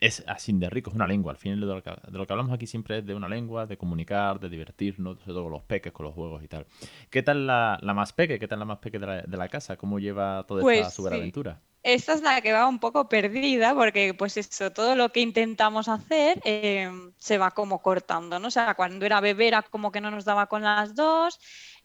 es 0.00 0.22
así 0.26 0.52
de 0.52 0.68
rico, 0.68 0.90
es 0.90 0.96
una 0.96 1.06
lengua. 1.06 1.32
Al 1.32 1.38
final 1.38 1.60
de 1.60 1.66
lo, 1.66 1.82
que, 1.82 1.90
de 1.90 2.18
lo 2.18 2.26
que 2.26 2.32
hablamos 2.34 2.52
aquí 2.52 2.66
siempre 2.66 2.98
es 2.98 3.06
de 3.06 3.14
una 3.14 3.26
lengua, 3.26 3.64
de 3.66 3.78
comunicar, 3.78 4.38
de 4.38 4.50
divertirnos, 4.50 5.18
sobre 5.20 5.32
todo 5.32 5.44
con 5.44 5.52
los 5.52 5.62
peques, 5.62 5.92
con 5.92 6.04
los 6.04 6.14
juegos 6.14 6.44
y 6.44 6.48
tal. 6.48 6.66
¿Qué 7.08 7.22
tal 7.22 7.46
la, 7.46 7.80
más 7.82 8.12
peque? 8.12 8.38
¿Qué 8.38 8.48
tal 8.48 8.58
la 8.58 8.66
más 8.66 8.78
peque 8.78 8.98
de 8.98 9.36
la, 9.36 9.48
casa? 9.48 9.78
¿Cómo 9.78 9.98
lleva 9.98 10.44
toda 10.46 10.60
esta 10.60 10.82
pues 10.82 10.92
superaventura? 10.92 11.62
Esta 11.86 12.14
es 12.14 12.22
la 12.22 12.40
que 12.40 12.52
va 12.52 12.66
un 12.66 12.80
poco 12.80 13.08
perdida 13.08 13.72
porque 13.72 14.12
pues 14.12 14.36
eso, 14.36 14.72
todo 14.72 14.96
lo 14.96 15.12
que 15.12 15.20
intentamos 15.20 15.86
hacer 15.88 16.40
eh, 16.44 16.90
se 17.18 17.38
va 17.38 17.52
como 17.52 17.80
cortando, 17.80 18.40
¿no? 18.40 18.48
O 18.48 18.50
sea, 18.50 18.74
cuando 18.74 19.06
era 19.06 19.20
bebé 19.20 19.46
era 19.46 19.62
como 19.62 19.92
que 19.92 20.00
no 20.00 20.10
nos 20.10 20.24
daba 20.24 20.48
con 20.48 20.62
las 20.62 20.96
dos, 20.96 21.38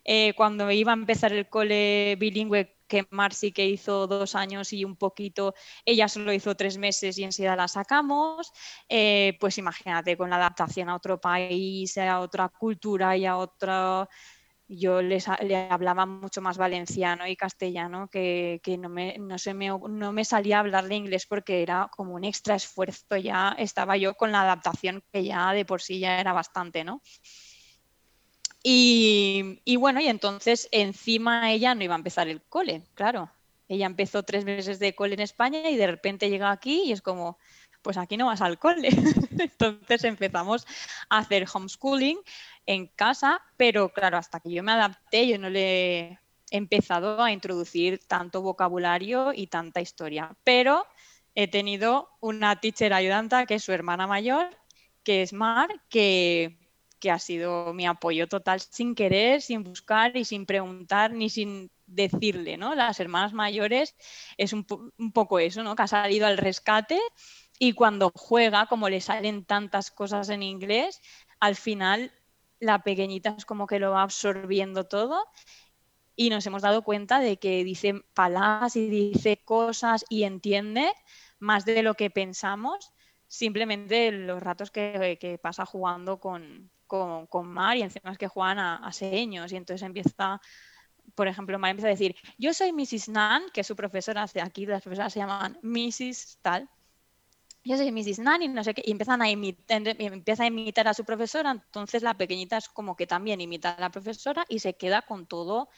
eh, 0.04 0.34
cuando 0.36 0.72
iba 0.72 0.92
a 0.92 0.96
empezar 0.96 1.32
el 1.34 1.48
cole 1.48 2.16
bilingüe 2.20 2.78
que 2.88 3.06
Marcy 3.12 3.52
que 3.52 3.68
hizo 3.68 4.08
dos 4.08 4.34
años 4.34 4.74
y 4.74 4.84
un 4.86 4.96
poquito, 4.96 5.54
ella 5.86 6.08
solo 6.08 6.34
hizo 6.34 6.56
tres 6.56 6.80
meses 6.80 7.20
y 7.20 7.24
enseguida 7.24 7.56
la 7.56 7.68
sacamos, 7.68 8.52
eh, 8.90 9.38
pues 9.40 9.60
imagínate 9.60 10.18
con 10.18 10.32
la 10.32 10.38
adaptación 10.38 10.90
a 10.90 10.96
otro 10.96 11.22
país, 11.22 11.96
a 12.00 12.22
otra 12.22 12.50
cultura 12.50 13.16
y 13.16 13.28
a 13.28 13.38
otro 13.38 14.10
yo 14.74 15.02
les, 15.02 15.26
le 15.42 15.70
hablaba 15.70 16.06
mucho 16.06 16.42
más 16.42 16.58
valenciano 16.58 17.28
y 17.28 17.36
castellano 17.36 18.08
que, 18.10 18.62
no, 18.80 18.88
me, 18.88 19.18
no, 19.20 19.38
se 19.38 19.54
me, 19.54 19.68
no 19.68 20.14
me 20.14 20.24
salía 20.24 20.58
a 20.58 20.60
hablarle 20.62 20.96
inglés 20.96 21.26
porque 21.28 21.62
era 21.62 21.90
como 21.92 22.14
un 22.14 22.24
extra 22.24 22.56
esfuerzo, 22.56 23.18
ya 23.18 23.56
estaba 23.58 23.98
yo 23.98 24.16
con 24.16 24.32
la 24.32 24.42
adaptación 24.42 25.04
que 25.12 25.26
ya 25.26 25.52
de 25.52 25.66
por 25.66 25.82
sí 25.82 26.00
ya 26.00 26.20
era 26.20 26.32
bastante, 26.32 26.86
¿no? 26.86 27.02
Y, 28.64 29.60
y 29.66 29.76
bueno, 29.76 30.00
y 30.00 30.08
entonces 30.08 30.70
encima 30.72 31.52
ella 31.52 31.76
no 31.76 31.84
iba 31.84 31.96
a 31.96 31.98
empezar 31.98 32.28
el 32.30 32.42
cole, 32.42 32.84
claro. 32.94 33.30
Ella 33.68 33.86
empezó 33.86 34.24
tres 34.24 34.46
meses 34.46 34.80
de 34.80 34.96
cole 34.96 35.14
en 35.14 35.22
España 35.22 35.70
y 35.70 35.78
de 35.78 35.88
repente 35.88 36.30
llega 36.30 36.52
aquí 36.52 36.84
y 36.86 36.92
es 36.92 37.02
como, 37.02 37.38
pues 37.82 37.98
aquí 37.98 38.18
no 38.18 38.28
vas 38.28 38.42
al 38.42 38.60
cole. 38.60 38.90
Entonces 39.40 40.04
empezamos 40.04 40.68
a 41.10 41.20
hacer 41.20 41.46
homeschooling 41.52 42.20
en 42.66 42.88
casa, 42.88 43.42
pero 43.58 43.90
claro, 43.90 44.18
hasta 44.18 44.40
que 44.40 44.52
yo 44.52 44.64
me 44.64 44.72
adapté, 44.72 45.28
yo 45.28 45.38
no 45.38 45.50
le 45.50 46.00
he 46.02 46.20
empezado 46.52 47.22
a 47.22 47.32
introducir 47.32 48.00
tanto 48.08 48.42
vocabulario 48.42 49.34
y 49.34 49.48
tanta 49.48 49.82
historia. 49.82 50.36
Pero 50.44 50.86
he 51.36 51.48
tenido 51.48 52.10
una 52.20 52.60
teacher 52.60 52.94
ayudanta 52.94 53.46
que 53.46 53.56
es 53.56 53.64
su 53.64 53.72
hermana 53.72 54.08
mayor, 54.08 54.50
que 55.04 55.22
es 55.22 55.34
Mar, 55.34 55.70
que, 55.90 56.58
ha 57.10 57.18
sido 57.18 57.74
mi 57.74 57.88
apoyo 57.88 58.28
total 58.28 58.60
sin 58.60 58.94
querer, 58.94 59.42
sin 59.42 59.64
buscar 59.64 60.16
y 60.16 60.24
sin 60.24 60.46
preguntar 60.46 61.14
ni 61.14 61.30
sin 61.30 61.72
decirle, 61.88 62.58
¿no? 62.58 62.76
Las 62.76 63.00
hermanas 63.00 63.34
mayores 63.34 63.96
es 64.38 64.54
un, 64.54 64.66
un 64.98 65.12
poco 65.12 65.40
eso, 65.40 65.64
¿no? 65.64 65.76
Que 65.76 65.84
ha 65.84 65.88
salido 65.88 66.28
al 66.28 66.38
rescate 66.38 67.00
y 67.58 67.74
cuando 67.74 68.12
juega, 68.16 68.68
como 68.68 68.88
le 68.88 69.02
salen 69.02 69.46
tantas 69.46 69.90
cosas 69.90 70.30
en 70.30 70.44
inglés, 70.44 71.02
al 71.40 71.56
final 71.56 72.12
la 72.62 72.84
pequeñita 72.84 73.36
es 73.38 73.46
como 73.46 73.68
que 73.68 73.80
lo 73.80 73.92
va 73.92 74.04
absorbiendo 74.04 74.86
todo 74.86 75.26
y 76.16 76.30
nos 76.30 76.46
hemos 76.46 76.62
dado 76.62 76.84
cuenta 76.84 77.20
de 77.20 77.38
que 77.38 77.64
dice 77.64 78.04
palabras 78.14 78.76
y 78.76 78.88
dice 78.88 79.42
cosas 79.44 80.06
y 80.10 80.24
entiende 80.24 80.90
más 81.40 81.66
de 81.66 81.84
lo 81.84 81.96
que 81.96 82.10
pensamos 82.10 82.94
simplemente 83.28 84.12
los 84.12 84.42
ratos 84.42 84.72
que, 84.72 85.40
pasa 85.42 85.66
jugando 85.66 86.20
con, 86.20 86.70
con, 86.86 87.48
Mar 87.48 87.78
y 87.78 87.82
encima 87.82 88.12
es 88.12 88.18
que 88.18 88.28
juegan 88.28 88.60
a, 88.60 88.76
a 88.76 88.92
seños 88.92 89.52
y 89.52 89.56
entonces 89.56 89.86
empieza 89.86 90.40
por 91.16 91.28
ejemplo, 91.28 91.60
Mar 91.60 91.72
empieza 91.72 91.88
a 91.88 91.92
decir, 91.92 92.16
yo 92.38 92.54
soy 92.54 92.72
Mrs. 92.72 93.10
Nan, 93.10 93.44
que 93.54 93.64
su 93.64 93.76
profesora 93.76 94.26
aquí, 94.42 94.66
las 94.66 94.82
profesoras 94.82 95.14
se 95.14 95.20
llaman 95.20 95.58
Mrs. 95.62 96.40
tal, 96.42 96.70
yo 97.64 97.78
soy 97.78 97.92
Mrs. 97.92 98.20
Nanny, 98.20 98.48
no 98.48 98.64
sé 98.64 98.74
qué, 98.74 98.82
y 98.86 98.92
empiezan 98.92 99.22
a 99.22 99.30
imitar, 99.30 99.82
empieza 100.00 100.44
a 100.44 100.48
imitar 100.48 100.88
a 100.88 100.94
su 100.94 101.06
profesora, 101.06 101.52
entonces 101.52 102.02
la 102.02 102.16
pequeñita 102.16 102.58
es 102.58 102.70
como 102.70 102.96
que 102.96 103.06
también 103.06 103.42
imita 103.42 103.72
a 103.72 103.80
la 103.80 103.92
profesora 103.92 104.46
y 104.50 104.60
se 104.60 104.74
queda 104.76 105.04
con 105.04 105.28
todo 105.28 105.70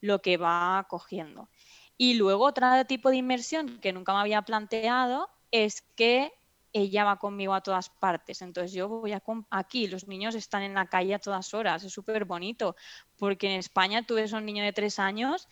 lo 0.00 0.20
que 0.22 0.36
va 0.36 0.86
cogiendo. 0.88 1.48
Y 1.96 2.14
luego 2.14 2.46
otro 2.46 2.66
tipo 2.86 3.10
de 3.10 3.18
inmersión 3.18 3.78
que 3.80 3.92
nunca 3.92 4.12
me 4.12 4.20
había 4.20 4.42
planteado 4.42 5.28
es 5.50 5.82
que 5.82 6.32
ella 6.72 7.04
va 7.04 7.18
conmigo 7.18 7.52
a 7.54 7.60
todas 7.60 7.90
partes. 7.90 8.42
Entonces 8.42 8.72
yo 8.72 8.88
voy 8.88 9.12
a 9.12 9.22
aquí, 9.50 9.86
los 9.86 10.06
niños 10.06 10.34
están 10.34 10.62
en 10.62 10.74
la 10.74 10.86
calle 10.86 11.14
a 11.14 11.18
todas 11.18 11.52
horas, 11.52 11.84
es 11.84 11.92
súper 11.92 12.24
bonito, 12.24 12.76
porque 13.18 13.52
en 13.52 13.58
España 13.58 14.04
tú 14.04 14.14
ves 14.14 14.32
a 14.32 14.38
un 14.38 14.46
niño 14.46 14.64
de 14.64 14.72
tres 14.72 14.98
años 14.98 15.48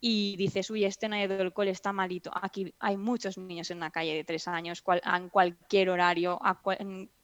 y 0.00 0.36
dices, 0.36 0.70
uy, 0.70 0.84
este 0.84 1.06
ido 1.06 1.40
al 1.40 1.52
cole, 1.52 1.70
está 1.70 1.92
malito. 1.92 2.30
Aquí 2.34 2.74
hay 2.78 2.96
muchos 2.96 3.36
niños 3.36 3.70
en 3.70 3.80
la 3.80 3.90
calle 3.90 4.14
de 4.14 4.24
tres 4.24 4.48
años, 4.48 4.82
en 5.04 5.28
cualquier 5.28 5.90
horario, 5.90 6.40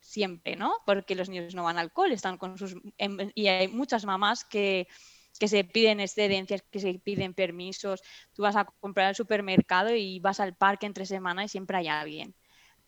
siempre, 0.01 0.57
¿no? 0.57 0.75
Porque 0.85 1.15
los 1.15 1.31
niños 1.31 1.55
no 1.55 1.65
van 1.65 1.79
al 1.79 1.93
cole, 1.93 2.15
están 2.15 2.37
con 2.37 2.59
sus... 2.59 2.77
y 3.35 3.47
hay 3.47 3.69
muchas 3.69 4.05
mamás 4.05 4.45
que, 4.45 4.89
que 5.41 5.49
se 5.49 5.65
piden 5.65 6.01
excedencias, 6.01 6.63
que 6.71 6.81
se 6.81 6.95
piden 6.99 7.33
permisos. 7.33 8.03
Tú 8.35 8.43
vas 8.43 8.57
a 8.57 8.65
comprar 8.65 9.07
al 9.07 9.15
supermercado 9.15 9.95
y 9.95 10.21
vas 10.21 10.39
al 10.41 10.55
parque 10.55 10.85
entre 10.85 11.07
semana 11.07 11.45
y 11.45 11.49
siempre 11.49 11.79
hay 11.79 11.89
alguien. 11.89 12.35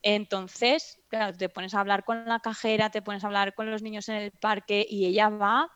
Entonces, 0.03 1.01
claro, 1.09 1.35
te 1.35 1.49
pones 1.49 1.73
a 1.73 1.79
hablar 1.79 2.05
con 2.05 2.25
la 2.25 2.39
cajera, 2.39 2.91
te 2.91 3.01
pones 3.01 3.23
a 3.23 3.27
hablar 3.27 3.55
con 3.55 3.69
los 3.69 3.81
niños 3.81 4.07
en 4.09 4.15
el 4.15 4.31
parque 4.31 4.85
y 4.87 5.05
ella 5.05 5.29
va 5.29 5.71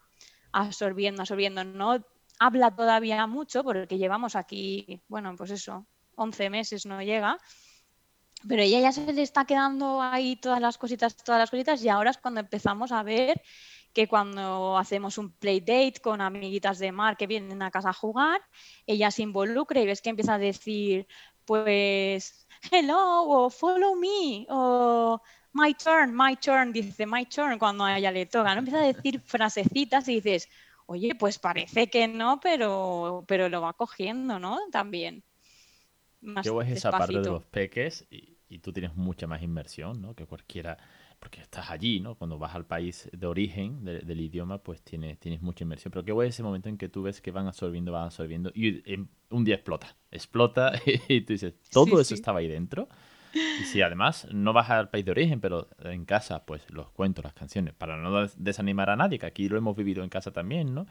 absorbiendo, 0.52 1.24
absorbiendo. 1.24 1.64
No 1.64 2.06
habla 2.40 2.76
todavía 2.76 3.26
mucho 3.28 3.64
porque 3.64 3.98
llevamos 3.98 4.36
aquí, 4.36 5.02
bueno, 5.08 5.36
pues 5.36 5.52
eso, 5.52 5.86
11 6.16 6.50
meses 6.50 6.86
no 6.86 7.02
llega, 7.02 7.38
pero 8.48 8.62
ella 8.62 8.80
ya 8.80 8.92
se 8.92 9.12
le 9.12 9.22
está 9.22 9.46
quedando 9.46 10.02
ahí 10.02 10.36
todas 10.36 10.60
las 10.60 10.78
cositas, 10.78 11.16
todas 11.16 11.40
las 11.40 11.50
cositas 11.50 11.84
y 11.84 11.90
ahora 11.90 12.12
es 12.12 12.18
cuando 12.18 12.42
empezamos 12.42 12.92
a 12.92 13.04
ver 13.04 13.42
que 13.94 14.08
cuando 14.08 14.78
hacemos 14.78 15.18
un 15.18 15.32
play 15.32 15.60
date 15.60 16.02
con 16.02 16.20
amiguitas 16.20 16.80
de 16.80 16.92
mar 16.92 17.16
que 17.16 17.28
vienen 17.28 17.62
a 17.62 17.72
casa 17.72 17.90
a 17.90 17.94
jugar, 17.94 18.42
ella 18.88 19.12
se 19.12 19.22
involucra 19.22 19.80
y 19.80 19.86
ves 19.86 20.02
que 20.02 20.10
empieza 20.10 20.34
a 20.34 20.40
decir, 20.40 21.08
pues, 21.46 22.48
hello, 22.72 23.24
o 23.24 23.50
follow 23.50 23.96
me, 23.96 24.48
o 24.50 25.22
my 25.54 25.74
turn, 25.76 26.16
my 26.16 26.36
turn, 26.38 26.74
dice 26.74 27.06
my 27.06 27.26
turn 27.26 27.60
cuando 27.60 27.86
a 27.86 27.98
ella 27.98 28.12
le 28.12 28.26
toca, 28.26 28.54
¿no? 28.56 28.60
Empieza 28.60 28.80
a 28.80 28.88
decir 28.88 29.22
frasecitas 29.22 30.08
y 30.08 30.16
dices, 30.16 30.50
oye, 30.94 31.16
pues 31.16 31.40
parece 31.40 31.88
que 31.88 32.08
no, 32.08 32.40
pero, 32.42 33.24
pero 33.28 33.50
lo 33.50 33.62
va 33.62 33.74
cogiendo, 33.74 34.40
¿no? 34.40 34.60
También. 34.72 35.24
Más 36.22 36.46
Yo 36.46 36.62
es 36.62 36.72
esa 36.72 36.92
parte 36.92 37.20
de 37.20 37.26
los 37.26 37.44
peques 37.46 38.08
y, 38.10 38.32
tú 38.60 38.72
tienes 38.72 38.96
mucha 38.96 39.26
más 39.26 39.42
inmersión, 39.42 40.00
¿no? 40.00 40.14
Que 40.14 40.28
cualquiera, 40.28 40.78
porque 41.20 41.42
estás 41.42 41.72
allí, 41.72 42.00
¿no? 42.00 42.14
Cuando 42.14 42.38
vas 42.38 42.54
al 42.54 42.68
país 42.68 43.10
de 43.12 43.26
origen 43.26 43.84
del 43.84 44.22
idioma, 44.22 44.60
pues 44.60 44.84
tienes, 44.84 45.20
tienes 45.20 45.42
mucha 45.42 45.64
inmersión. 45.64 45.92
Pero 45.92 46.06
qué 46.06 46.28
es 46.28 46.36
ese 46.36 46.44
momento 46.44 46.70
en 46.70 46.78
que 46.78 46.88
tú 46.88 47.02
ves 47.02 47.20
que 47.20 47.32
van 47.32 47.48
absorbiendo, 47.48 47.92
van 47.92 48.06
absorbiendo 48.06 48.52
y 48.54 48.84
un 49.32 49.44
día 49.44 49.56
explota, 49.56 49.98
explota 50.12 50.72
y 51.10 51.22
tú 51.22 51.34
dices, 51.34 51.56
¿todo 51.72 52.00
eso 52.00 52.14
estaba 52.14 52.40
ahí 52.40 52.48
dentro? 52.48 52.88
Y 53.34 53.64
si 53.66 53.82
además 53.82 54.28
no 54.32 54.54
vas 54.54 54.70
al 54.70 54.90
país 54.90 55.06
de 55.06 55.12
origen, 55.12 55.42
pero 55.42 55.68
en 55.84 56.06
casa, 56.06 56.46
pues 56.46 56.70
los 56.70 56.90
cuentos, 56.92 57.24
las 57.24 57.34
canciones, 57.34 57.74
para 57.74 57.98
no 57.98 58.28
desanimar 58.38 58.90
a 58.90 58.96
nadie, 58.96 59.20
que 59.20 59.26
aquí 59.26 59.50
lo 59.50 59.58
hemos 59.58 59.76
vivido 59.76 60.04
en 60.04 60.10
casa 60.10 60.32
también, 60.32 60.74
¿no? 60.74 60.86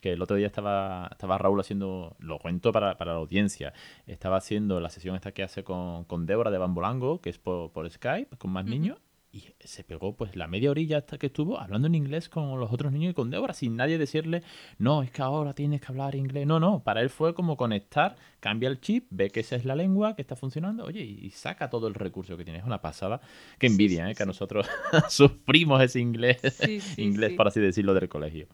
Que 0.00 0.12
el 0.12 0.22
otro 0.22 0.36
día 0.36 0.46
estaba, 0.46 1.08
estaba 1.10 1.38
Raúl 1.38 1.60
haciendo, 1.60 2.16
lo 2.18 2.38
cuento 2.38 2.72
para, 2.72 2.96
la 2.98 3.12
audiencia, 3.12 3.72
estaba 4.06 4.36
haciendo 4.36 4.80
la 4.80 4.90
sesión 4.90 5.14
esta 5.14 5.32
que 5.32 5.42
hace 5.42 5.64
con, 5.64 6.04
con 6.04 6.26
Débora 6.26 6.50
de 6.50 6.58
Bambolango, 6.58 7.20
que 7.20 7.30
es 7.30 7.38
por, 7.38 7.90
Skype, 7.90 8.36
con 8.36 8.50
más 8.50 8.64
niños, 8.64 8.98
y 9.32 9.44
se 9.60 9.84
pegó 9.84 10.16
pues 10.16 10.34
la 10.34 10.48
media 10.48 10.70
orilla 10.70 10.98
hasta 10.98 11.16
que 11.16 11.26
estuvo 11.26 11.60
hablando 11.60 11.86
en 11.86 11.94
inglés 11.94 12.28
con 12.28 12.58
los 12.58 12.72
otros 12.72 12.92
niños 12.92 13.12
y 13.12 13.14
con 13.14 13.30
Débora, 13.30 13.54
sin 13.54 13.76
nadie 13.76 13.96
decirle, 13.96 14.42
no, 14.78 15.02
es 15.02 15.10
que 15.12 15.22
ahora 15.22 15.54
tienes 15.54 15.80
que 15.80 15.86
hablar 15.88 16.16
inglés. 16.16 16.46
No, 16.46 16.58
no, 16.58 16.82
para 16.82 17.00
él 17.00 17.10
fue 17.10 17.32
como 17.32 17.56
conectar, 17.56 18.16
cambia 18.40 18.68
el 18.68 18.80
chip, 18.80 19.06
ve 19.10 19.30
que 19.30 19.40
esa 19.40 19.54
es 19.54 19.64
la 19.64 19.76
lengua 19.76 20.16
que 20.16 20.22
está 20.22 20.34
funcionando, 20.34 20.84
oye, 20.84 21.02
y 21.02 21.30
saca 21.30 21.70
todo 21.70 21.86
el 21.86 21.94
recurso 21.94 22.36
que 22.36 22.44
tiene. 22.44 22.58
Es 22.58 22.64
una 22.64 22.82
pasada. 22.82 23.20
Que 23.58 23.68
envidia, 23.68 24.10
¿eh? 24.10 24.14
que 24.14 24.26
nosotros 24.26 24.66
sufrimos 25.08 25.80
ese 25.80 26.00
inglés, 26.00 26.40
inglés, 26.96 27.34
por 27.34 27.46
así 27.46 27.60
decirlo, 27.60 27.94
del 27.94 28.08
colegio. 28.08 28.48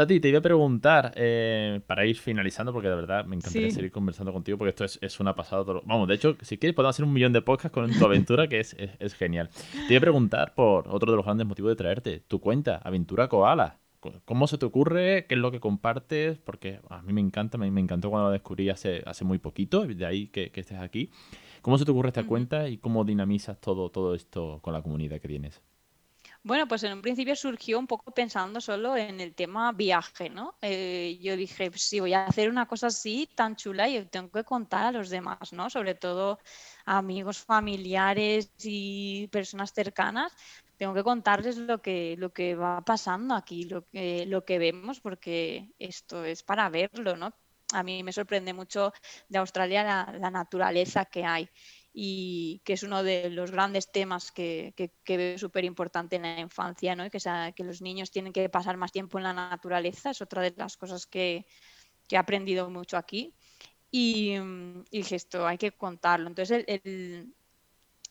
Tati, 0.00 0.18
te 0.18 0.30
iba 0.30 0.38
a 0.38 0.40
preguntar, 0.40 1.12
eh, 1.14 1.82
para 1.86 2.06
ir 2.06 2.16
finalizando, 2.16 2.72
porque 2.72 2.88
de 2.88 2.94
verdad 2.94 3.26
me 3.26 3.36
encantaría 3.36 3.70
seguir 3.70 3.92
conversando 3.92 4.32
contigo, 4.32 4.56
porque 4.56 4.70
esto 4.70 4.86
es, 5.02 5.20
una 5.20 5.34
pasada. 5.34 5.62
Vamos, 5.84 6.08
de 6.08 6.14
hecho, 6.14 6.38
si 6.40 6.56
quieres 6.56 6.74
podemos 6.74 6.96
hacer 6.96 7.04
un 7.04 7.12
millón 7.12 7.34
de 7.34 7.42
podcasts 7.42 7.74
con 7.74 7.92
tu 7.92 8.02
aventura, 8.06 8.48
que 8.48 8.60
es, 8.60 8.74
es, 8.78 9.12
genial. 9.12 9.50
Te 9.88 9.92
iba 9.92 9.98
a 9.98 10.00
preguntar 10.00 10.54
por 10.54 10.88
otro 10.88 11.10
de 11.10 11.16
los 11.16 11.26
grandes 11.26 11.46
motivos 11.46 11.72
de 11.72 11.76
traerte, 11.76 12.20
tu 12.20 12.40
cuenta, 12.40 12.76
Aventura 12.76 13.28
Koala. 13.28 13.78
¿Cómo 14.24 14.46
se 14.46 14.56
te 14.56 14.64
ocurre? 14.64 15.26
¿Qué 15.26 15.34
es 15.34 15.40
lo 15.42 15.50
que 15.50 15.60
compartes? 15.60 16.38
Porque 16.38 16.80
a 16.88 17.02
mí 17.02 17.12
me 17.12 17.20
encanta, 17.20 17.58
a 17.58 17.60
mí 17.60 17.70
me 17.70 17.82
encantó 17.82 18.08
cuando 18.08 18.28
la 18.28 18.32
descubrí 18.32 18.70
hace, 18.70 19.02
hace 19.04 19.26
muy 19.26 19.36
poquito, 19.36 19.86
de 19.86 20.06
ahí 20.06 20.28
que, 20.28 20.50
estés 20.54 20.78
aquí. 20.78 21.10
¿Cómo 21.60 21.76
se 21.76 21.84
te 21.84 21.90
ocurre 21.90 22.08
esta 22.08 22.24
cuenta 22.24 22.70
y 22.70 22.78
cómo 22.78 23.04
dinamizas 23.04 23.60
todo, 23.60 23.90
todo 23.90 24.14
esto 24.14 24.60
con 24.62 24.72
la 24.72 24.80
comunidad 24.80 25.20
que 25.20 25.28
tienes? 25.28 25.60
Bueno, 26.42 26.66
pues 26.66 26.82
en 26.84 26.94
un 26.94 27.02
principio 27.02 27.36
surgió 27.36 27.78
un 27.78 27.86
poco 27.86 28.12
pensando 28.12 28.62
solo 28.62 28.96
en 28.96 29.20
el 29.20 29.34
tema 29.34 29.72
viaje, 29.72 30.30
¿no? 30.30 30.56
Eh, 30.62 31.18
yo 31.20 31.36
dije, 31.36 31.70
si 31.74 32.00
voy 32.00 32.14
a 32.14 32.24
hacer 32.24 32.48
una 32.48 32.66
cosa 32.66 32.86
así 32.86 33.28
tan 33.34 33.56
chula, 33.56 33.88
y 33.90 34.06
tengo 34.06 34.30
que 34.30 34.42
contar 34.44 34.86
a 34.86 34.92
los 34.92 35.10
demás, 35.10 35.52
¿no? 35.52 35.68
Sobre 35.68 35.94
todo 35.94 36.38
amigos, 36.86 37.38
familiares 37.44 38.50
y 38.64 39.28
personas 39.28 39.74
cercanas, 39.74 40.32
tengo 40.78 40.94
que 40.94 41.04
contarles 41.04 41.58
lo 41.58 41.82
que, 41.82 42.16
lo 42.18 42.32
que 42.32 42.54
va 42.54 42.80
pasando 42.82 43.34
aquí, 43.34 43.64
lo 43.64 43.86
que, 43.90 44.24
lo 44.26 44.42
que 44.46 44.58
vemos, 44.58 44.98
porque 45.00 45.68
esto 45.78 46.24
es 46.24 46.42
para 46.42 46.70
verlo, 46.70 47.16
¿no? 47.18 47.34
A 47.72 47.82
mí 47.82 48.02
me 48.02 48.12
sorprende 48.12 48.52
mucho 48.54 48.92
de 49.28 49.38
Australia 49.38 50.10
la 50.18 50.30
naturaleza 50.30 51.04
que 51.04 51.24
hay 51.24 51.48
y 52.02 52.62
que 52.64 52.72
es 52.72 52.82
uno 52.82 53.02
de 53.02 53.28
los 53.28 53.50
grandes 53.50 53.92
temas 53.92 54.32
que, 54.32 54.72
que, 55.04 55.16
veo 55.18 55.36
súper 55.36 55.66
importante 55.66 56.16
en 56.16 56.22
la 56.22 56.40
infancia, 56.40 56.96
¿no? 56.96 57.10
que, 57.10 57.20
sea, 57.20 57.52
que 57.52 57.62
los 57.62 57.82
niños 57.82 58.10
tienen 58.10 58.32
que 58.32 58.48
pasar 58.48 58.78
más 58.78 58.90
tiempo 58.90 59.18
en 59.18 59.24
la 59.24 59.34
naturaleza, 59.34 60.08
es 60.08 60.22
otra 60.22 60.40
de 60.40 60.54
las 60.56 60.78
cosas 60.78 61.06
que, 61.06 61.44
he 62.08 62.16
aprendido 62.16 62.70
mucho 62.70 62.96
aquí. 62.96 63.34
Y, 63.90 64.34
dije, 64.90 65.14
esto 65.14 65.46
hay 65.46 65.58
que 65.58 65.72
contarlo. 65.72 66.28
Entonces, 66.28 66.64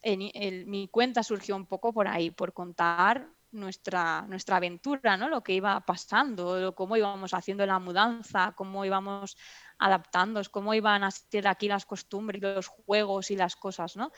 mi 0.04 0.88
cuenta 0.90 1.24
surgió 1.24 1.56
un 1.56 1.66
poco 1.66 1.92
por 1.92 2.08
ahí, 2.08 2.30
por 2.30 2.54
contar 2.54 3.28
nuestra, 3.52 4.26
nuestra 4.28 4.58
aventura, 4.58 5.18
¿no? 5.18 5.30
Lo 5.30 5.44
que 5.44 5.54
iba 5.54 5.80
pasando, 5.82 6.74
cómo 6.76 6.98
íbamos 6.98 7.34
haciendo 7.34 7.66
la 7.66 7.80
mudanza, 7.80 8.54
cómo 8.56 8.86
íbamos 8.86 9.38
adaptándonos, 9.78 10.50
cómo 10.50 10.74
iban 10.74 11.04
a 11.04 11.12
ser 11.12 11.48
aquí 11.48 11.68
las 11.68 11.86
costumbres, 11.86 12.42
los 12.42 12.68
juegos 12.68 13.32
y 13.32 13.36
las 13.36 13.56
cosas, 13.56 13.96
¿no? 13.96 14.12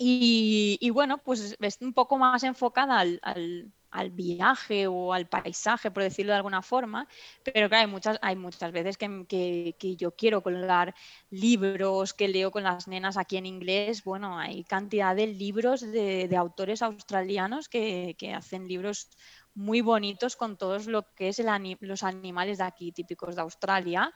Y, 0.00 0.90
bueno, 0.90 1.18
pues 1.18 1.56
es 1.58 1.78
un 1.80 1.92
poco 1.92 2.18
más 2.18 2.44
enfocada 2.44 3.00
al, 3.00 3.72
viaje 4.10 4.86
o 4.86 5.12
al 5.12 5.28
paisaje, 5.28 5.90
por 5.90 6.02
decirlo 6.02 6.32
de 6.32 6.36
alguna 6.36 6.62
forma, 6.62 7.08
pero 7.42 7.68
claro, 7.68 7.86
hay 7.86 7.90
muchas, 7.90 8.18
hay 8.22 8.36
muchas 8.36 8.72
veces 8.72 8.96
que, 8.96 9.74
que, 9.78 9.96
yo 9.96 10.12
quiero 10.12 10.42
colgar 10.42 10.94
libros 11.30 12.14
que 12.14 12.28
leo 12.28 12.50
con 12.50 12.62
las 12.62 12.88
nenas 12.88 13.16
aquí 13.16 13.36
en 13.36 13.46
inglés. 13.46 14.04
Bueno, 14.04 14.38
hay 14.38 14.64
cantidad 14.64 15.16
de 15.16 15.26
libros 15.26 15.80
de, 15.80 16.28
de 16.28 16.36
autores 16.36 16.82
australianos 16.82 17.68
que, 17.68 18.14
que, 18.18 18.34
hacen 18.34 18.68
libros 18.68 19.10
muy 19.54 19.80
bonitos 19.80 20.36
con 20.36 20.56
todos 20.56 20.86
lo 20.86 21.02
que 21.14 21.28
es 21.28 21.38
el, 21.38 21.48
los 21.80 22.02
animales 22.02 22.58
de 22.58 22.64
aquí 22.64 22.92
típicos 22.92 23.34
de 23.34 23.42
Australia 23.42 24.14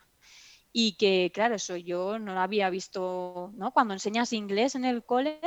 y 0.72 0.92
que, 0.92 1.30
claro, 1.34 1.56
eso 1.56 1.76
yo 1.76 2.18
no 2.18 2.32
lo 2.32 2.40
había 2.40 2.70
visto, 2.70 3.52
¿no? 3.54 3.72
Cuando 3.72 3.92
enseñas 3.92 4.32
inglés 4.32 4.74
en 4.74 4.86
el 4.86 5.04
cole, 5.04 5.38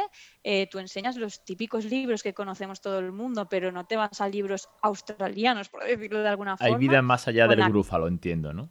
eh, 0.44 0.68
tú 0.70 0.78
enseñas 0.78 1.18
los 1.18 1.44
típicos 1.44 1.86
libros 1.86 2.22
que 2.22 2.36
conocemos 2.36 2.80
todo 2.80 3.00
el 3.00 3.12
mundo, 3.12 3.50
pero 3.50 3.72
no 3.72 3.86
te 3.86 3.96
vas 3.96 4.22
a 4.22 4.30
libros 4.30 4.70
australianos, 4.84 5.70
por 5.70 5.84
decirlo 5.84 6.22
de 6.22 6.30
alguna 6.30 6.58
forma. 6.58 6.76
Hay 6.76 6.80
vida 6.80 7.02
más 7.02 7.28
allá 7.28 7.48
del 7.48 7.60
lo 7.60 8.08
entiendo, 8.08 8.54
¿no? 8.54 8.70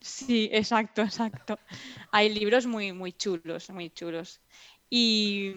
Sí, 0.00 0.48
exacto, 0.52 1.02
exacto. 1.02 1.58
Hay 2.12 2.32
libros 2.32 2.66
muy, 2.66 2.92
muy 2.92 3.12
chulos, 3.12 3.70
muy 3.70 3.90
chulos. 3.90 4.40
Y, 4.88 5.52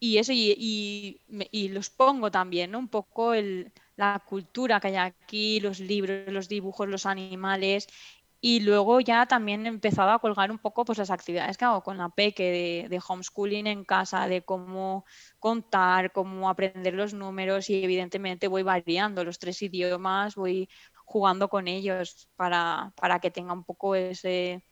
y 0.00 0.16
eso, 0.16 0.32
y, 0.32 1.20
y, 1.28 1.68
los 1.68 1.90
pongo 1.90 2.30
también, 2.30 2.70
¿no? 2.70 2.78
Un 2.78 2.88
poco 2.88 3.34
el, 3.34 3.72
la 3.96 4.22
cultura 4.26 4.80
que 4.80 4.88
hay 4.88 4.96
aquí, 4.96 5.60
los 5.60 5.80
libros, 5.80 6.32
los 6.32 6.48
dibujos, 6.48 6.88
los 6.88 7.04
animales 7.04 7.88
y 8.46 8.60
luego 8.60 9.00
ya 9.00 9.24
también 9.24 9.64
he 9.64 9.70
empezado 9.70 10.10
a 10.10 10.18
colgar 10.18 10.50
un 10.50 10.58
poco 10.58 10.84
pues, 10.84 10.98
las 10.98 11.10
actividades 11.10 11.56
que 11.56 11.64
hago 11.64 11.82
con 11.82 11.96
la 11.96 12.10
peque 12.10 12.86
de, 12.90 13.00
homeschooling 13.08 13.66
en 13.66 13.86
casa, 13.86 14.28
de 14.28 14.42
cómo 14.42 15.06
contar, 15.38 16.12
cómo 16.12 16.50
aprender 16.50 16.92
los 16.92 17.14
números 17.14 17.70
y 17.70 17.82
evidentemente 17.82 18.46
voy 18.46 18.62
variando 18.62 19.24
los 19.24 19.38
tres 19.38 19.62
idiomas, 19.62 20.34
voy 20.34 20.68
jugando 21.06 21.48
con 21.48 21.68
ellos 21.68 22.28
para, 22.36 22.92
para 22.96 23.18
que 23.18 23.30
tenga 23.30 23.54
un 23.54 23.64
poco 23.64 23.94
ese, 23.94 24.62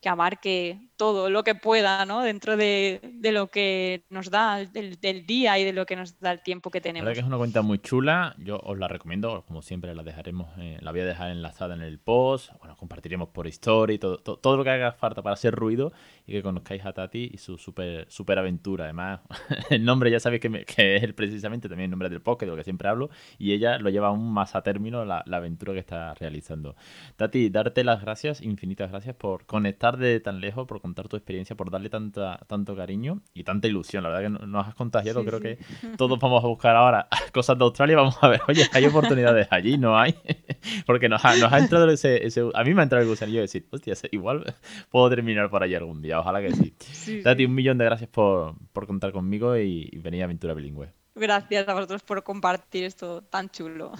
que 0.00 0.08
abarque 0.08 0.80
todo 1.00 1.30
lo 1.30 1.44
que 1.44 1.54
pueda, 1.54 2.04
¿no? 2.04 2.20
Dentro 2.20 2.58
de, 2.58 3.00
lo 3.22 3.46
que 3.46 4.04
nos 4.10 4.30
da 4.30 4.62
del, 4.66 4.98
día 5.24 5.58
y 5.58 5.64
de 5.64 5.72
lo 5.72 5.86
que 5.86 5.96
nos 5.96 6.20
da 6.20 6.30
el 6.30 6.42
tiempo 6.42 6.70
que 6.70 6.82
tenemos. 6.82 7.04
La 7.04 7.08
verdad 7.08 7.14
que 7.14 7.20
es 7.20 7.26
una 7.26 7.38
cuenta 7.38 7.62
muy 7.62 7.78
chula, 7.78 8.34
yo 8.36 8.60
os 8.62 8.78
la 8.78 8.86
recomiendo, 8.86 9.42
como 9.46 9.62
siempre 9.62 9.94
la 9.94 10.02
dejaremos, 10.02 10.50
eh, 10.58 10.76
la 10.82 10.90
voy 10.90 11.00
a 11.00 11.06
dejar 11.06 11.30
enlazada 11.30 11.74
en 11.74 11.80
el 11.80 11.98
post, 11.98 12.52
bueno, 12.58 12.76
compartiremos 12.76 13.30
por 13.30 13.46
story, 13.46 13.98
todo, 13.98 14.18
todo, 14.18 14.58
lo 14.58 14.62
que 14.62 14.68
haga 14.68 14.92
falta 14.92 15.22
para 15.22 15.32
hacer 15.32 15.54
ruido 15.54 15.90
y 16.26 16.32
que 16.32 16.42
conozcáis 16.42 16.84
a 16.84 16.92
Tati 16.92 17.30
y 17.32 17.38
su 17.38 17.56
super, 17.56 18.04
super 18.10 18.38
aventura. 18.38 18.84
Además, 18.84 19.20
el 19.70 19.82
nombre 19.82 20.10
ya 20.10 20.20
sabéis 20.20 20.42
que, 20.42 20.66
que, 20.66 20.96
es 20.96 21.12
precisamente 21.14 21.70
también 21.70 21.86
el 21.86 21.92
nombre 21.92 22.10
del 22.10 22.20
podcast, 22.20 22.48
de 22.48 22.50
lo 22.50 22.56
que 22.58 22.64
siempre 22.64 22.90
hablo, 22.90 23.08
y 23.38 23.52
ella 23.52 23.78
lo 23.78 23.88
lleva 23.88 24.08
aún 24.08 24.34
más 24.34 24.54
a 24.54 24.60
término 24.60 25.06
la, 25.06 25.22
la 25.24 25.38
aventura 25.38 25.72
que 25.72 25.78
está 25.78 26.12
realizando. 26.12 26.76
Tati, 27.16 27.48
darte 27.48 27.84
las 27.84 28.02
gracias, 28.02 28.42
infinitas 28.42 28.90
gracias 28.90 29.16
por 29.16 29.46
conectar 29.46 29.96
de 29.96 30.20
tan 30.20 30.42
lejos, 30.42 30.66
por 30.66 30.82
contar 30.90 31.08
tu 31.08 31.16
experiencia, 31.16 31.56
por 31.56 31.70
darle 31.70 31.88
tanta, 31.88 32.40
tanto 32.48 32.74
cariño 32.74 33.22
y 33.32 33.44
tanta 33.44 33.68
ilusión. 33.68 34.02
La 34.02 34.10
verdad 34.10 34.38
que 34.38 34.46
nos 34.46 34.66
has 34.66 34.74
contagiado. 34.74 35.24
Creo 35.24 35.40
que 35.40 35.58
todos 35.96 36.18
vamos 36.18 36.42
a 36.42 36.48
buscar 36.48 36.74
ahora 36.74 37.06
cosas 37.32 37.56
de 37.56 37.64
Australia. 37.64 37.96
Vamos 37.96 38.16
a 38.20 38.28
ver, 38.28 38.40
oye, 38.48 38.66
hay 38.72 38.86
oportunidades 38.86 39.46
allí, 39.50 39.78
no 39.78 39.96
hay. 39.96 40.16
Porque 40.86 41.08
nos 41.08 41.24
ha, 41.24 41.36
nos 41.36 41.52
ha 41.52 41.58
entrado 41.58 41.88
ese, 41.90 42.20
A 42.54 42.64
mí 42.64 42.74
me 42.74 42.80
ha 42.80 42.82
entrado 42.82 43.02
el 43.02 43.08
gusanillo 43.08 43.38
de 43.38 43.42
decir, 43.42 43.68
hostia, 43.70 43.94
igual 44.10 44.52
puedo 44.90 45.08
terminar 45.08 45.48
por 45.48 45.62
allí 45.62 45.76
algún 45.76 46.02
día. 46.02 46.18
Ojalá 46.18 46.40
que 46.40 46.52
sí. 46.52 47.22
Tati, 47.22 47.44
un 47.44 47.54
millón 47.54 47.78
de 47.78 47.84
gracias 47.84 48.10
por, 48.10 48.56
por 48.72 48.88
contar 48.88 49.12
conmigo 49.12 49.56
y, 49.56 49.88
y 49.92 49.98
venir 49.98 50.22
a 50.22 50.24
Aventura 50.24 50.54
Bilingüe. 50.54 50.88
Gracias 51.14 51.68
a 51.68 51.74
vosotros 51.74 52.02
por 52.02 52.22
compartir 52.24 52.84
esto 52.84 53.22
tan 53.22 53.48
chulo. 53.48 53.92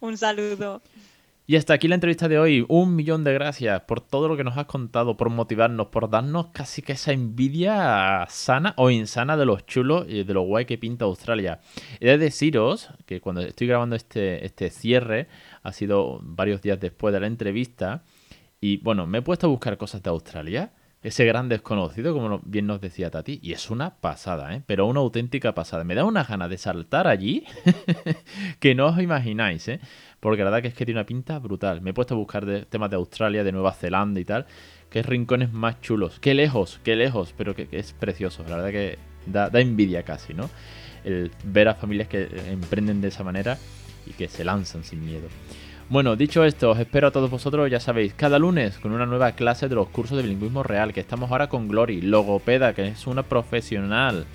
un 0.00 0.18
saludo. 0.18 0.82
Y 1.48 1.54
hasta 1.54 1.74
aquí 1.74 1.86
la 1.86 1.94
entrevista 1.94 2.26
de 2.26 2.40
hoy. 2.40 2.66
Un 2.68 2.96
millón 2.96 3.22
de 3.22 3.32
gracias 3.32 3.80
por 3.82 4.00
todo 4.00 4.26
lo 4.26 4.36
que 4.36 4.42
nos 4.42 4.56
has 4.58 4.66
contado, 4.66 5.16
por 5.16 5.30
motivarnos, 5.30 5.86
por 5.88 6.10
darnos 6.10 6.48
casi 6.48 6.82
que 6.82 6.94
esa 6.94 7.12
envidia 7.12 8.26
sana 8.28 8.74
o 8.76 8.90
insana 8.90 9.36
de 9.36 9.46
los 9.46 9.64
chulos 9.64 10.06
y 10.08 10.24
de 10.24 10.34
lo 10.34 10.42
guay 10.42 10.64
que 10.64 10.76
pinta 10.76 11.04
Australia. 11.04 11.60
He 12.00 12.08
de 12.08 12.18
deciros 12.18 12.90
que 13.06 13.20
cuando 13.20 13.42
estoy 13.42 13.68
grabando 13.68 13.94
este, 13.94 14.44
este 14.44 14.70
cierre, 14.70 15.28
ha 15.62 15.72
sido 15.72 16.18
varios 16.20 16.62
días 16.62 16.80
después 16.80 17.14
de 17.14 17.20
la 17.20 17.28
entrevista, 17.28 18.02
y 18.60 18.78
bueno, 18.78 19.06
me 19.06 19.18
he 19.18 19.22
puesto 19.22 19.46
a 19.46 19.50
buscar 19.50 19.76
cosas 19.76 20.02
de 20.02 20.10
Australia 20.10 20.72
ese 21.06 21.24
gran 21.24 21.48
desconocido, 21.48 22.12
como 22.12 22.40
bien 22.44 22.66
nos 22.66 22.80
decía 22.80 23.10
Tati, 23.10 23.38
y 23.40 23.52
es 23.52 23.70
una 23.70 23.94
pasada, 24.00 24.52
¿eh? 24.54 24.62
pero 24.66 24.86
una 24.86 24.98
auténtica 24.98 25.54
pasada. 25.54 25.84
Me 25.84 25.94
da 25.94 26.04
una 26.04 26.24
gana 26.24 26.48
de 26.48 26.58
saltar 26.58 27.06
allí 27.06 27.44
que 28.58 28.74
no 28.74 28.86
os 28.86 29.00
imagináis, 29.00 29.68
¿eh? 29.68 29.80
Porque 30.26 30.42
la 30.42 30.50
verdad 30.50 30.62
que 30.62 30.66
es 30.66 30.74
que 30.74 30.84
tiene 30.84 30.98
una 30.98 31.06
pinta 31.06 31.38
brutal. 31.38 31.80
Me 31.82 31.90
he 31.90 31.94
puesto 31.94 32.14
a 32.14 32.16
buscar 32.16 32.44
temas 32.68 32.90
de 32.90 32.96
Australia, 32.96 33.44
de 33.44 33.52
Nueva 33.52 33.72
Zelanda 33.72 34.18
y 34.18 34.24
tal, 34.24 34.44
qué 34.90 35.00
rincones 35.04 35.52
más 35.52 35.80
chulos, 35.80 36.18
qué 36.18 36.34
lejos, 36.34 36.80
qué 36.82 36.96
lejos, 36.96 37.32
pero 37.38 37.54
que, 37.54 37.68
es 37.70 37.92
precioso, 37.92 38.42
la 38.48 38.56
verdad 38.56 38.72
que 38.72 38.98
da, 39.24 39.50
da 39.50 39.60
envidia 39.60 40.02
casi, 40.02 40.34
¿no? 40.34 40.50
El 41.04 41.30
ver 41.44 41.68
a 41.68 41.76
familias 41.76 42.08
que 42.08 42.28
emprenden 42.50 43.00
de 43.00 43.06
esa 43.06 43.22
manera 43.22 43.56
y 44.04 44.14
que 44.14 44.26
se 44.26 44.44
lanzan 44.44 44.82
sin 44.82 45.06
miedo. 45.06 45.28
Bueno, 45.90 46.16
dicho 46.16 46.44
esto, 46.44 46.72
os 46.72 46.78
espero 46.80 47.06
a 47.06 47.10
todos 47.12 47.30
vosotros, 47.30 47.70
ya 47.70 47.78
sabéis, 47.78 48.12
cada 48.12 48.40
lunes 48.40 48.78
con 48.78 48.90
una 48.90 49.06
nueva 49.06 49.30
clase 49.30 49.68
de 49.68 49.76
los 49.76 49.90
cursos 49.90 50.16
de 50.16 50.24
bilingüismo 50.24 50.64
real, 50.64 50.92
que 50.92 50.98
estamos 50.98 51.30
ahora 51.30 51.48
con 51.48 51.68
Glory, 51.68 52.02
logopeda, 52.02 52.74
que 52.74 52.88
es 52.88 53.06
una 53.06 53.22
profesional 53.22 54.26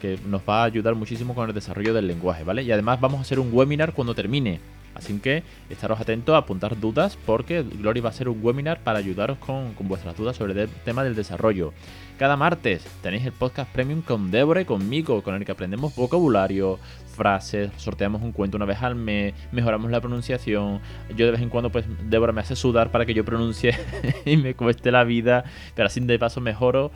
que 0.00 0.18
nos 0.26 0.40
va 0.48 0.62
a 0.62 0.64
ayudar 0.64 0.94
muchísimo 0.94 1.34
con 1.34 1.46
el 1.46 1.54
desarrollo 1.54 1.92
del 1.92 2.06
lenguaje, 2.06 2.42
¿vale? 2.42 2.62
Y 2.62 2.72
además 2.72 3.02
vamos 3.02 3.18
a 3.18 3.20
hacer 3.20 3.38
un 3.38 3.50
webinar 3.52 3.92
cuando 3.92 4.14
termine. 4.14 4.60
Así 4.96 5.18
que 5.18 5.42
estaros 5.68 6.00
atentos 6.00 6.34
a 6.34 6.38
apuntar 6.38 6.80
dudas 6.80 7.18
porque 7.26 7.62
Glory 7.62 8.00
va 8.00 8.08
a 8.08 8.12
hacer 8.12 8.28
un 8.28 8.38
webinar 8.42 8.80
para 8.80 8.98
ayudaros 8.98 9.38
con, 9.38 9.74
con, 9.74 9.88
vuestras 9.88 10.16
dudas 10.16 10.36
sobre 10.36 10.60
el 10.60 10.68
tema 10.84 11.04
del 11.04 11.14
desarrollo. 11.14 11.72
Cada 12.18 12.38
martes 12.38 12.82
tenéis 13.02 13.26
el 13.26 13.32
podcast 13.32 13.70
premium 13.70 14.00
con 14.00 14.30
Débora 14.30 14.62
y 14.62 14.64
conmigo, 14.64 15.22
con 15.22 15.34
el 15.34 15.44
que 15.44 15.52
aprendemos 15.52 15.94
vocabulario, 15.94 16.78
frases, 17.14 17.70
sorteamos 17.76 18.22
un 18.22 18.32
cuento 18.32 18.56
una 18.56 18.64
vez 18.64 18.82
al 18.82 18.94
mes, 18.94 19.34
mejoramos 19.52 19.90
la 19.90 20.00
pronunciación. 20.00 20.80
Yo 21.14 21.26
de 21.26 21.32
vez 21.32 21.42
en 21.42 21.50
cuando, 21.50 21.68
pues, 21.68 21.84
Débora 22.08 22.32
me 22.32 22.40
hace 22.40 22.56
sudar 22.56 22.90
para 22.90 23.04
que 23.04 23.12
yo 23.12 23.22
pronuncie 23.22 23.74
y 24.24 24.38
me 24.38 24.54
cueste 24.54 24.90
la 24.90 25.04
vida, 25.04 25.44
pero 25.74 25.88
así 25.88 26.00
de 26.00 26.18
paso 26.18 26.40
mejoro. 26.40 26.90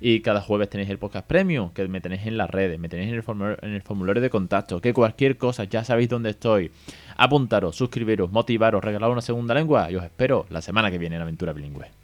Y 0.00 0.20
cada 0.20 0.40
jueves 0.40 0.70
tenéis 0.70 0.88
el 0.88 0.96
podcast 0.96 1.26
premium, 1.26 1.70
que 1.74 1.86
me 1.86 2.00
tenéis 2.00 2.26
en 2.26 2.38
las 2.38 2.48
redes, 2.48 2.78
me 2.78 2.88
tenéis 2.88 3.10
en 3.10 3.16
el, 3.16 3.22
formulario, 3.22 3.58
en 3.60 3.74
el 3.74 3.82
formulario 3.82 4.22
de 4.22 4.30
contacto, 4.30 4.80
que 4.80 4.94
cualquier 4.94 5.36
cosa, 5.36 5.64
ya 5.64 5.84
sabéis 5.84 6.08
dónde 6.08 6.30
estoy. 6.30 6.70
Apuntaros, 7.18 7.76
suscribiros, 7.76 8.32
motivaros, 8.32 8.82
regalaros 8.82 9.12
una 9.12 9.20
segunda 9.20 9.52
lengua 9.52 9.90
y 9.90 9.96
os 9.96 10.04
espero 10.04 10.46
la 10.48 10.62
semana 10.62 10.90
que 10.90 10.96
viene 10.96 11.16
en 11.16 11.22
Aventura 11.22 11.52
Bilingüe. 11.52 12.01